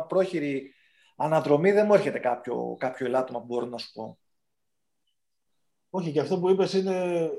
[0.08, 0.74] πρόχειρη
[1.16, 4.18] αναδρομή δεν μου έρχεται κάποιο, κάποιο ελάττωμα που μπορώ να σου πω.
[5.90, 7.30] Όχι, και αυτό που είπες είναι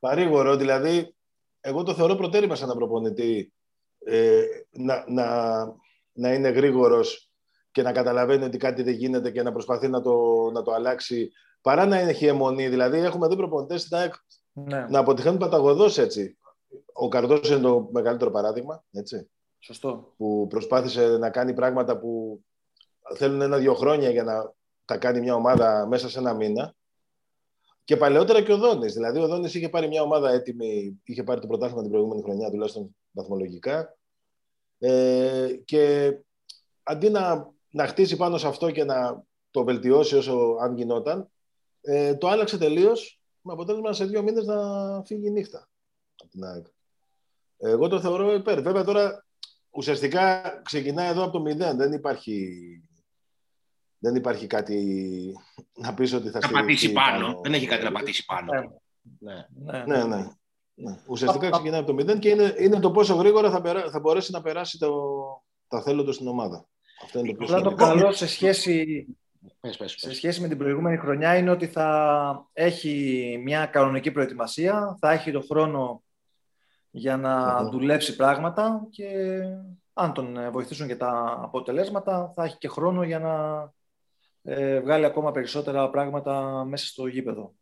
[0.00, 0.56] παρήγορο.
[0.56, 1.14] Δηλαδή,
[1.60, 3.52] εγώ το θεωρώ προτέρημα σε έναν προπονητή
[3.98, 5.64] ε, να, να,
[6.12, 7.30] να είναι γρήγορος
[7.70, 11.32] και να καταλαβαίνει ότι κάτι δεν γίνεται και να προσπαθεί να το, να το αλλάξει
[11.62, 12.68] παρά να είναι χειαιμονή.
[12.68, 14.10] Δηλαδή, έχουμε δει προπονητές να,
[14.52, 16.36] Ναι, να αποτυχαίνουν παταγωδός έτσι.
[16.92, 20.14] Ο Καρδός είναι το μεγαλύτερο παράδειγμα, έτσι, σωστό.
[20.16, 22.40] που προσπάθησε να κάνει πράγματα που
[23.14, 24.52] θέλουν ένα-δύο χρόνια για να
[24.84, 26.74] τα κάνει μια ομάδα μέσα σε ένα μήνα.
[27.84, 28.92] Και παλαιότερα και ο Δόνης.
[28.92, 32.50] Δηλαδή, ο Δόνης είχε πάρει μια ομάδα έτοιμη, είχε πάρει το πρωτάθλημα την προηγούμενη χρονιά,
[32.50, 33.96] τουλάχιστον βαθμολογικά.
[34.78, 36.12] Ε, και
[36.82, 41.31] αντί να, να χτίσει πάνω σε αυτό και να το βελτιώσει όσο αν γινόταν,
[41.82, 44.56] ε, το άλλαξε τελείως με αποτέλεσμα σε δύο μήνες να
[45.04, 45.68] φύγει η νύχτα
[46.22, 46.66] από την ΑΕΚ.
[47.58, 48.62] Εγώ το θεωρώ υπέρ.
[48.62, 49.24] Βέβαια τώρα
[49.70, 51.76] ουσιαστικά ξεκινάει εδώ από το μηδέν.
[51.76, 52.48] Δεν υπάρχει,
[53.98, 54.86] δεν υπάρχει κάτι
[55.74, 57.40] να πεις ότι θα Να στηριχθεί πατήσει πάνω.
[57.42, 58.52] Δεν έχει κάτι να πατήσει πάνω.
[58.52, 58.68] Ναι.
[59.18, 59.84] Ναι.
[59.86, 60.26] Ναι, Ναι, ναι.
[60.74, 60.98] ναι.
[61.06, 64.32] Ουσιαστικά ξεκινάει από το μηδέν και είναι, είναι το πόσο γρήγορα θα, περά, θα μπορέσει
[64.32, 64.92] να περάσει το,
[65.68, 66.68] τα θέλω του στην ομάδα.
[67.04, 68.00] Αυτό είναι το πιο Απλά το σημαντικό.
[68.00, 69.06] καλό σε σχέση,
[69.60, 70.16] Πες, πες, σε πες.
[70.16, 75.40] σχέση με την προηγούμενη χρονιά είναι ότι θα έχει μια κανονική προετοιμασία, θα έχει το
[75.40, 76.02] χρόνο
[76.90, 77.70] για να Μμμ.
[77.70, 79.08] δουλέψει πράγματα και
[79.92, 83.34] αν τον ε, βοηθήσουν και τα αποτελέσματα θα έχει και χρόνο για να
[84.42, 87.54] ε, βγάλει ακόμα περισσότερα πράγματα μέσα στο γήπεδο.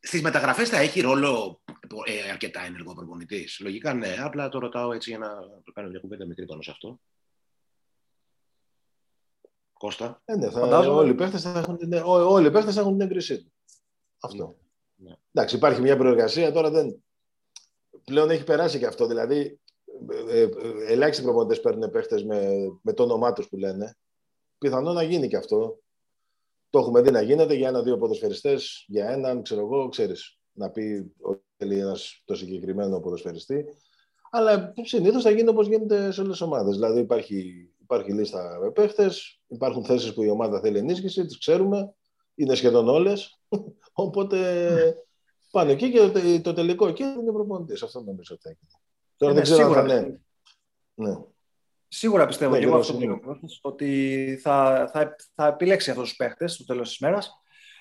[0.00, 1.60] Στις μεταγραφές θα έχει ρόλο
[2.04, 3.60] ε, αρκετά ενεργό προπονητής.
[3.60, 4.16] Λογικά ναι.
[4.20, 5.28] Απλά το ρωτάω έτσι για να
[5.64, 7.00] το κάνω μια κουβέντα μικρή πάνω σε αυτό.
[9.84, 10.22] Κώστα.
[10.24, 11.00] Ε, ναι, θα, Φαντάζομαι.
[11.00, 13.52] όλοι οι παίχτες θα έχουν την, ό, όλοι οι παίχτες θα έχουν την έγκρισή του.
[14.20, 14.56] Αυτό.
[14.94, 15.12] Ναι.
[15.32, 17.04] Εντάξει, υπάρχει μια προεργασία, τώρα δεν...
[18.04, 19.60] Πλέον έχει περάσει και αυτό, δηλαδή
[20.28, 20.48] ε, ε,
[20.86, 23.96] ελάχιστοι προπονητές παίρνουν παίχτες με, με το όνομά τους που λένε.
[24.58, 25.78] Πιθανό να γίνει και αυτό.
[26.70, 31.12] Το έχουμε δει να γίνεται για ένα-δύο ποδοσφαιριστές, για έναν, ξέρω εγώ, ξέρεις, να πει
[31.20, 33.64] ότι θέλει ένας το συγκεκριμένο ποδοσφαιριστή.
[34.30, 36.74] Αλλά συνήθως θα γίνει όπως γίνεται σε όλες τις ομάδες.
[36.74, 41.94] Δηλαδή υπάρχει, υπάρχει λίστα με παίχτες, υπάρχουν θέσεις που η ομάδα θέλει ενίσχυση, τις ξέρουμε,
[42.34, 43.40] είναι σχεδόν όλες.
[43.92, 44.68] Οπότε
[45.50, 47.82] πάνε εκεί και το, το τελικό εκεί είναι ο προπονητής.
[47.82, 48.72] Αυτό νομίζω ότι θα γίνει.
[49.16, 49.80] Τώρα Ναι, δεν ξέρω σίγουρα.
[49.80, 50.20] αν θα είναι.
[50.94, 51.14] Ναι.
[51.88, 53.16] Σίγουρα πιστεύω Ναι, και εγώ Γιώργο, αυτό που σίγουρα.
[53.16, 57.32] είπες ο Κώστας, ότι θα, θα, θα επιλέξει αυτούς τους παίχτες στο τέλος της μέρας.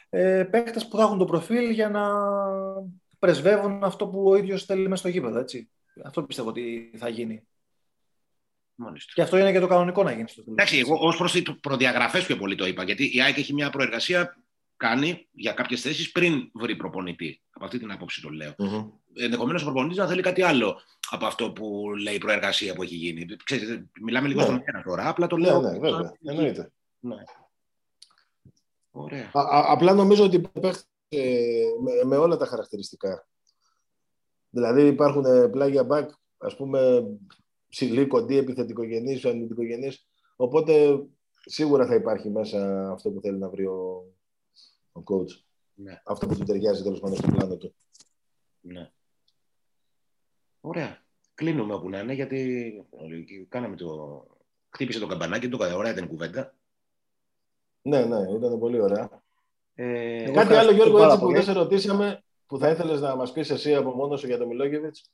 [0.09, 2.09] Ε, παίχτες που θα έχουν το προφίλ για να
[3.19, 5.39] πρεσβεύουν αυτό που ο ίδιος θέλει μέσα στο γήπεδο.
[5.39, 5.69] Έτσι.
[6.03, 7.47] Αυτό πιστεύω ότι θα γίνει.
[8.83, 9.11] Μάλιστα.
[9.15, 10.57] Και αυτό είναι και το κανονικό να γίνει στο τέλος.
[10.59, 12.83] Εντάξει, εγώ ως προς τις προδιαγραφές πιο πολύ το είπα.
[12.83, 14.37] Γιατί η ΑΕΚ έχει μια προεργασία
[14.77, 17.41] κάνει για κάποιες θέσεις πριν βρει προπονητή.
[17.49, 18.53] Από αυτή την άποψη το λέω.
[18.57, 18.89] Μμμ.
[19.13, 22.95] Ενδεχομένως ο προπονητής να θέλει κάτι άλλο από αυτό που λέει η προεργασία που έχει
[22.95, 23.25] γίνει.
[23.43, 24.45] Ξέρετε, μιλάμε λίγο Ναι.
[24.45, 25.07] στον αέρα τώρα.
[25.09, 25.61] Απλά το Ναι, λέω.
[25.61, 26.13] ναι, βέβαια.
[26.25, 26.71] Εννοείται.
[26.99, 27.15] Ναι.
[28.91, 29.29] Ωραία.
[29.33, 30.85] Α, α- απλά νομίζω ότι παίχτε
[31.83, 33.27] με, με όλα τα χαρακτηριστικά.
[34.49, 36.05] Δηλαδή υπάρχουν ε, πλάγια back,
[36.37, 37.03] ας πούμε,
[37.73, 40.07] ψηλή, κοντή, επιθετικογενής, αμυντικογενής.
[40.35, 41.03] Οπότε
[41.45, 44.05] σίγουρα θα υπάρχει μέσα αυτό που θέλει να βρει ο,
[44.91, 45.43] ο coach.
[45.73, 46.01] Ναι.
[46.05, 47.75] Αυτό που του ταιριάζει τέλος πάντων στο πλάνο του.
[48.59, 48.91] Ναι.
[50.61, 51.05] Ωραία.
[51.33, 52.73] Κλείνουμε όπου να είναι, γιατί
[53.49, 54.27] κάναμε το...
[54.69, 56.55] χτύπησε το καμπανάκι, το ωραία ήταν η κουβέντα.
[57.81, 59.23] Ναι, ναι, ήταν πολύ ωραία.
[59.73, 61.35] Ε, Εγώ Κάτι ευχαριστώ άλλο, Γιώργο, πάρα έτσι που πολύ.
[61.35, 64.47] δεν σε ρωτήσαμε, που θα ήθελες να μας πεις εσύ από μόνος σου για τον
[64.47, 65.09] Μιλόγεβιτς;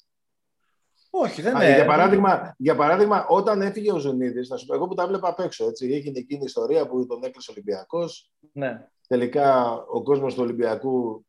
[1.09, 1.75] Όχι, δεν Α, είναι.
[1.75, 5.27] για, παράδειγμα, για παράδειγμα, όταν έφυγε ο Ζουνίδης, να σου πω, εγώ που τα βλέπα
[5.29, 8.87] απ' έξω, έτσι, έγινε εκείνη η ιστορία που τον έκλεισε ο Ολυμπιακός, Ναι.
[9.07, 11.25] τελικά ο κόσμος του Ολυμπιακού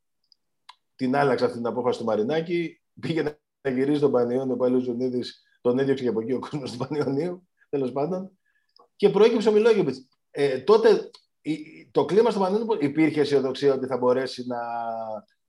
[0.97, 3.23] την άλλαξε αυτή την απόφαση του Μαρινάκη, πήγε
[3.63, 6.79] να γυρίσει τον Πανιόνιο, πάλι ο Ζουνίδης τον έδιωξε και από εκεί ο κόσμος του
[6.79, 8.39] Πανιωνίου, τέλος πάντων,
[8.97, 10.09] και προέκυψε ο Μιλόγεβιτς.
[10.31, 11.11] Ε, τότε
[11.41, 14.59] η- το κλίμα στο Πανιόνιο υπήρχε αισιοδοξία ότι θα μπορέσει να,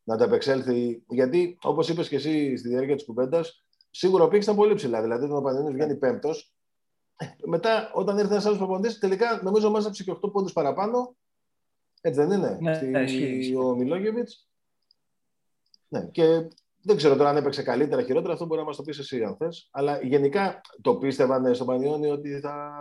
[0.03, 4.55] να ανταπεξέλθει, γιατί όπως είπες και εσύ στη διάρκεια της κουβέντας, σίγουρα ο πύχης ήταν
[4.55, 6.53] πολύ ψηλά, δηλαδή όταν ο Πανιόνιος βγαίνει πέμπτος,
[7.15, 11.15] ε, μετά, όταν ήρθε ένας άλλος προπονητής, τελικά νομίζω μάζεψε και 8 πόντους παραπάνω.
[12.01, 13.55] Έτσι δεν είναι, Ναι, στη, ναι, ισχύει, ισχύει.
[13.55, 14.49] ο Μιλόγεβιτς.
[15.87, 16.47] Ναι, και
[16.81, 19.35] δεν ξέρω τώρα αν έπαιξε καλύτερα, χειρότερα, αυτό μπορεί να μας το πεις εσύ αν
[19.35, 19.67] θες.
[19.71, 22.71] Αλλά γενικά το πίστευαν στο Πανιόνι ότι θα.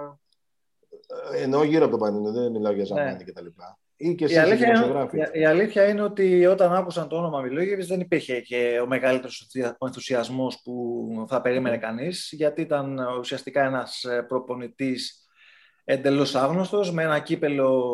[1.32, 3.24] ε, Εννοώ γύρω από το Πανιόνι, δεν μιλάω για Ζαμάνι Ναι.
[3.24, 3.46] κτλ.
[4.02, 5.18] Ή και Η εσείς οι αλήθεια, είναι, δημοσιογράφοι.
[5.18, 9.40] η- η αλήθεια είναι ότι όταν άκουσαν το όνομα Μιλόγεβιτς δεν υπήρχε και ο μεγαλύτερος
[9.40, 15.24] ενθουσια- ο ενθουσιασμός που θα περίμενε κανείς γιατί ήταν ουσιαστικά ένας ε, προπονητής
[15.84, 17.84] εντελώς άγνωστος με ένα κύπελο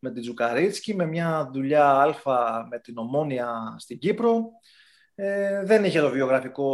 [0.00, 4.44] με την Τζουκαρίτσκι, με μια δουλειά αλφα με την Ομόνια στην Κύπρο.
[5.14, 6.68] Ε, δεν είχε το βιογραφικό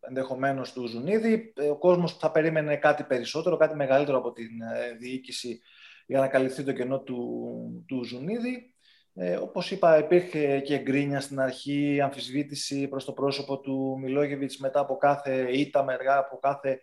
[0.00, 1.52] ενδεχομένως του Ζουνίδη.
[1.56, 5.60] Ε, ο κόσμος θα περίμενε κάτι περισσότερο, κάτι μεγαλύτερο από την ε, διοίκηση
[6.06, 8.74] για να καλυφθεί το κενό του, του Ζουνίδη.
[9.14, 14.80] Ε, όπως είπα, υπήρχε και γκρίνια στην αρχή, αμφισβήτηση προς το πρόσωπο του Μιλόγεβιτς μετά
[14.80, 16.80] από κάθε ήττα μεργά, από κάθε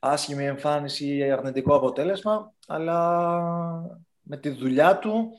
[0.00, 3.30] άσχημη εμφάνιση ή αρνητικό αποτέλεσμα, αλλά
[4.22, 5.30] με τη δουλειά του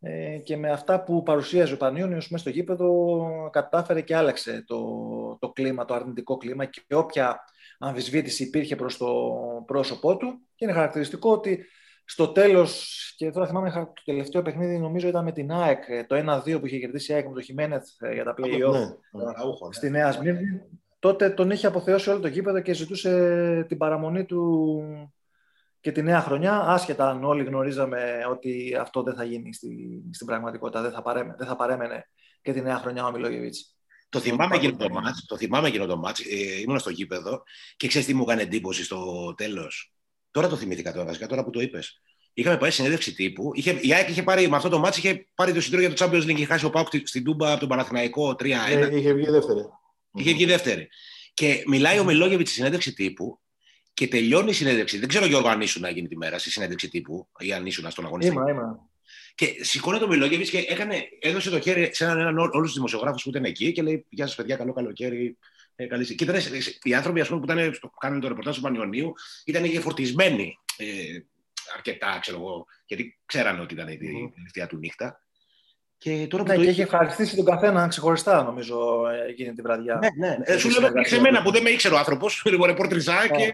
[0.00, 4.84] ε, και με αυτά που παρουσίαζε ο Πανιόνιος μέσα στο γήπεδο κατάφερε και άλλαξε το,
[5.40, 7.40] το κλίμα, το αρνητικό κλίμα και όποια
[7.78, 9.14] αμφισβήτηση υπήρχε προς το
[9.66, 11.66] πρόσωπό του και είναι χαρακτηριστικό ότι
[12.04, 16.16] στο τέλος, και τώρα θυμάμαι το τελευταίο παιχνίδι νομίζω ήταν με την ΑΕΚ, ε, το
[16.16, 18.72] 1-2 που είχε κερδίσει η ΑΕΚ με το Χιμένεθ ε, για τα play-off
[19.10, 19.24] Ναι.
[19.28, 19.72] Αραούχο, ναι.
[19.72, 20.60] στη Νέα Σμύρνη,
[20.98, 24.82] τότε τον είχε αποθεώσει όλο το γήπεδο και ζητούσε την παραμονή του
[25.80, 30.26] και τη νέα χρονιά, άσχετα αν όλοι γνωρίζαμε ότι αυτό δεν θα γίνει στη, στην
[30.26, 32.08] πραγματικότητα, δεν θα, παρέμενε, δεν θα παρέμενε
[32.42, 33.76] και τη νέα χρονιά ο Μιλόγεβιτς.
[34.08, 37.42] Το θυμάμαι εκείνο το μάτς, το θυμάμαι εκείνο το μάτς, ε, ήμουν στο γήπεδο
[37.76, 39.93] και ξέρεις τι μου έκανε εντύπωση στο τέλος;
[40.34, 42.00] Τώρα το θυμήθηκα τώρα, βασικά τώρα που το είπες.
[42.32, 43.50] Είχαμε πάει συνέντευξη τύπου.
[43.54, 46.04] Είχε, η ΑΕΚ είχε πάρει, με αυτό το μάτς είχε πάρει το συντρό για το
[46.04, 46.36] Champions League.
[46.36, 48.44] Είχε χάσει ο Πάουκ στην Τούμπα από τον Παναθηναϊκό 3-1.
[48.68, 49.60] Ε, είχε βγει δεύτερη.
[50.14, 50.88] Είχε βγει δεύτερη.
[51.34, 53.40] Και μιλάει ο Μιλόγεβιτς στη συνέντευξη τύπου
[53.94, 54.98] και τελειώνει η συνέντευξη.
[54.98, 57.90] Δεν ξέρω, Γιώργο, αν ήσουν να γίνει τη μέρα στη συνέντευξη τύπου ή αν ήσουν
[57.90, 58.34] στον αγωνιστή.
[58.34, 58.78] Είμαι, είμαι.
[59.34, 63.22] Και σηκώνει το Μιλόγεβιτς και έκανε, έδωσε το χέρι σε έναν, έναν όλους τους δημοσιογράφους
[63.22, 65.36] που ήταν εκεί και λέει: Γεια σας, παιδιά, καλό καλοκαίρι.
[65.76, 66.14] Ε, καλή...
[66.14, 66.36] Και ήταν,
[66.82, 69.12] οι άνθρωποι ας πούμε, που ήταν, στο, κάνανε το ρεπορτάζ του Πανιωνίου
[69.44, 70.84] ήταν και φορτισμένοι ε,
[71.74, 73.98] αρκετά, ξέρω εγώ, γιατί ξέρανε ότι ήταν η
[74.34, 75.18] τελευταία του νύχτα.
[75.98, 79.98] Και τώρα που Ναι, το και είχε ευχαριστήσει τον καθένα ξεχωριστά, νομίζω, εκείνη τη βραδιά.
[80.18, 80.36] Ναι, ναι.
[80.42, 83.52] Ε, σου λέω σε μένα που δεν με ήξερε ο άνθρωπος, λίγο ρεπόρτριζά και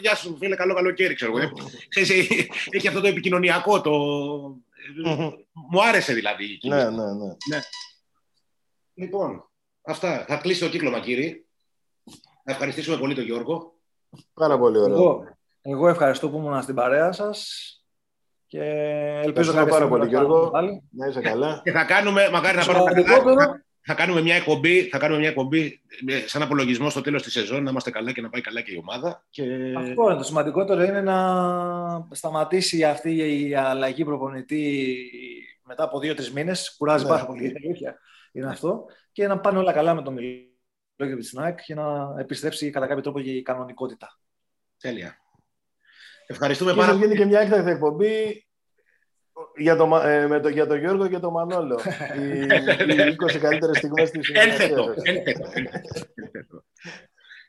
[0.00, 1.52] γεια σου, φίλε, καλό καλοκαίρι, ξέρω εγώ.
[1.88, 2.10] Ξέρεις,
[2.70, 3.90] έχει αυτό το επικοινωνιακό, το.
[5.70, 6.58] Μου άρεσε δηλαδή.
[6.62, 7.26] Ναι, ναι, ναι.
[7.50, 7.60] ναι.
[8.94, 9.50] Λοιπόν,
[9.82, 10.24] αυτά.
[10.28, 11.44] Θα κλείσει το κύκλωμα, κύριε.
[12.50, 13.74] Να ευχαριστήσουμε πολύ τον Γιώργο.
[14.34, 14.96] Πάρα πολύ ωραίο.
[14.96, 15.24] Εγώ,
[15.62, 17.48] εγώ ευχαριστώ που ήμουν στην παρέα σας
[18.46, 18.62] και
[19.24, 20.50] ελπίζω κάποια πάρα πολύ, Γιώργο.
[20.90, 21.60] Να είσαι καλά.
[21.64, 25.80] Και θα κάνουμε, μακάρι να πάρουμε καλά, θα κάνουμε μια εκπομπή, θα κάνουμε μια εκπομπή
[26.26, 28.76] σαν απολογισμό στο τέλος της σεζόν, να είμαστε καλά και να πάει καλά και η
[28.76, 29.24] ομάδα.
[29.30, 29.42] Και...
[29.76, 33.16] Αυτό είναι το σημαντικότερο, είναι να σταματήσει αυτή
[33.48, 34.96] η αλλαγή προπονητή
[35.64, 36.74] μετά από δύο-τρεις μήνες.
[36.78, 37.10] Κουράζει ναι.
[37.10, 37.98] πάρα πολύ, η αλήθεια
[38.32, 38.84] είναι αυτό.
[39.12, 40.16] Και να πάνε όλα καλά με τον
[41.00, 44.18] λόγια της ΝΑΕΚ για να επιστρέψει κατά κάποιο τρόπο η κανονικότητα.
[44.80, 45.16] Τέλεια.
[46.26, 47.18] Ευχαριστούμε Και πάρα θα γίνει πολύ.
[47.18, 48.46] και μια έκτακτη εκπομπή
[49.56, 51.80] για το, Μα- ε, με το, για τον Γιώργο και τον Μανόλο.
[52.20, 54.94] οι, οι 20 καλύτερες στιγμές της Ένθετο.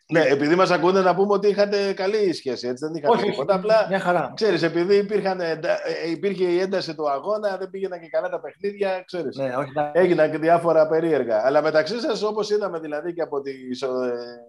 [0.06, 0.10] Συνεργασίας.
[0.10, 0.30] ένθετο, ένθετο.
[0.30, 3.54] Ναι, επειδή μας ακούνε να πούμε ότι είχατε καλή σχέση, έτσι δεν είχατε Όχι, τίποτα.
[3.56, 4.32] Απλά, Μια χαρά.
[4.36, 8.42] ξέρεις, επειδή υπήρχαν, εντα- ε, υπήρχε η ένταση του αγώνα, δεν πήγαιναν και καλά τα
[8.42, 9.36] παιχνίδια, ξέρεις.
[9.38, 11.46] Ναι, όχι, να- Έγιναν και διάφορα περίεργα.
[11.46, 13.88] Αλλά μεταξύ σας, όπως είδαμε δηλαδή και από τις ε,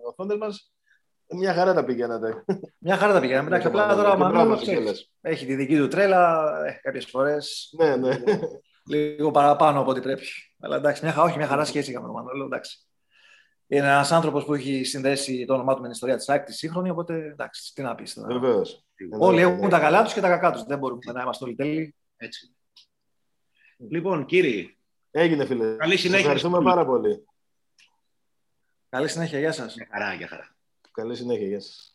[0.09, 0.73] οθόνες μας,
[1.39, 2.45] μια χαρά τα πηγαίνατε.
[2.79, 3.47] Μια χαρά τα πήγαμε.
[3.47, 5.11] Εντάξει, Και απλά τώρα ο μπράβο Μανώλης σου ξέρεις, κιόλας.
[5.21, 8.19] έχει τη δική του τρέλα, ε, κάποιες φορές Ναι, ναι.
[8.89, 10.23] λίγο παραπάνω από ό,τι πρέπει.
[10.61, 12.45] Αλλά εντάξει, μια, χα- όχι, μια χαρά σχέση είχαμε με τον Μανώλο.
[12.45, 12.79] Εντάξει.
[13.73, 16.53] Είναι ένας άνθρωπος που έχει συνδέσει το όνομά του με την ιστορία της ΑΕΚ τη
[16.53, 18.19] σύγχρονη, οπότε εντάξει, τι να πεις.
[18.27, 18.85] Βεβαίως.
[19.19, 20.63] Όλοι έχουν τα καλά τους και τα κακά τους.
[20.63, 21.95] Δεν μπορούμε να είμαστε όλοι τέλειοι.
[22.17, 22.55] Έτσι.
[23.77, 24.79] Λοιπόν, κύριοι,
[25.15, 25.77] Έγινε, φίλε.
[25.77, 26.19] Καλή Σας συνέχεια.
[26.19, 27.25] Ευχαριστούμε πάρα πολύ.
[28.89, 29.75] Καλή συνέχεια, γεια σας.
[29.75, 30.57] για χαρά, για χαρά.
[30.93, 31.47] Καλή συνέχεια.
[31.47, 31.92] Γεια σας.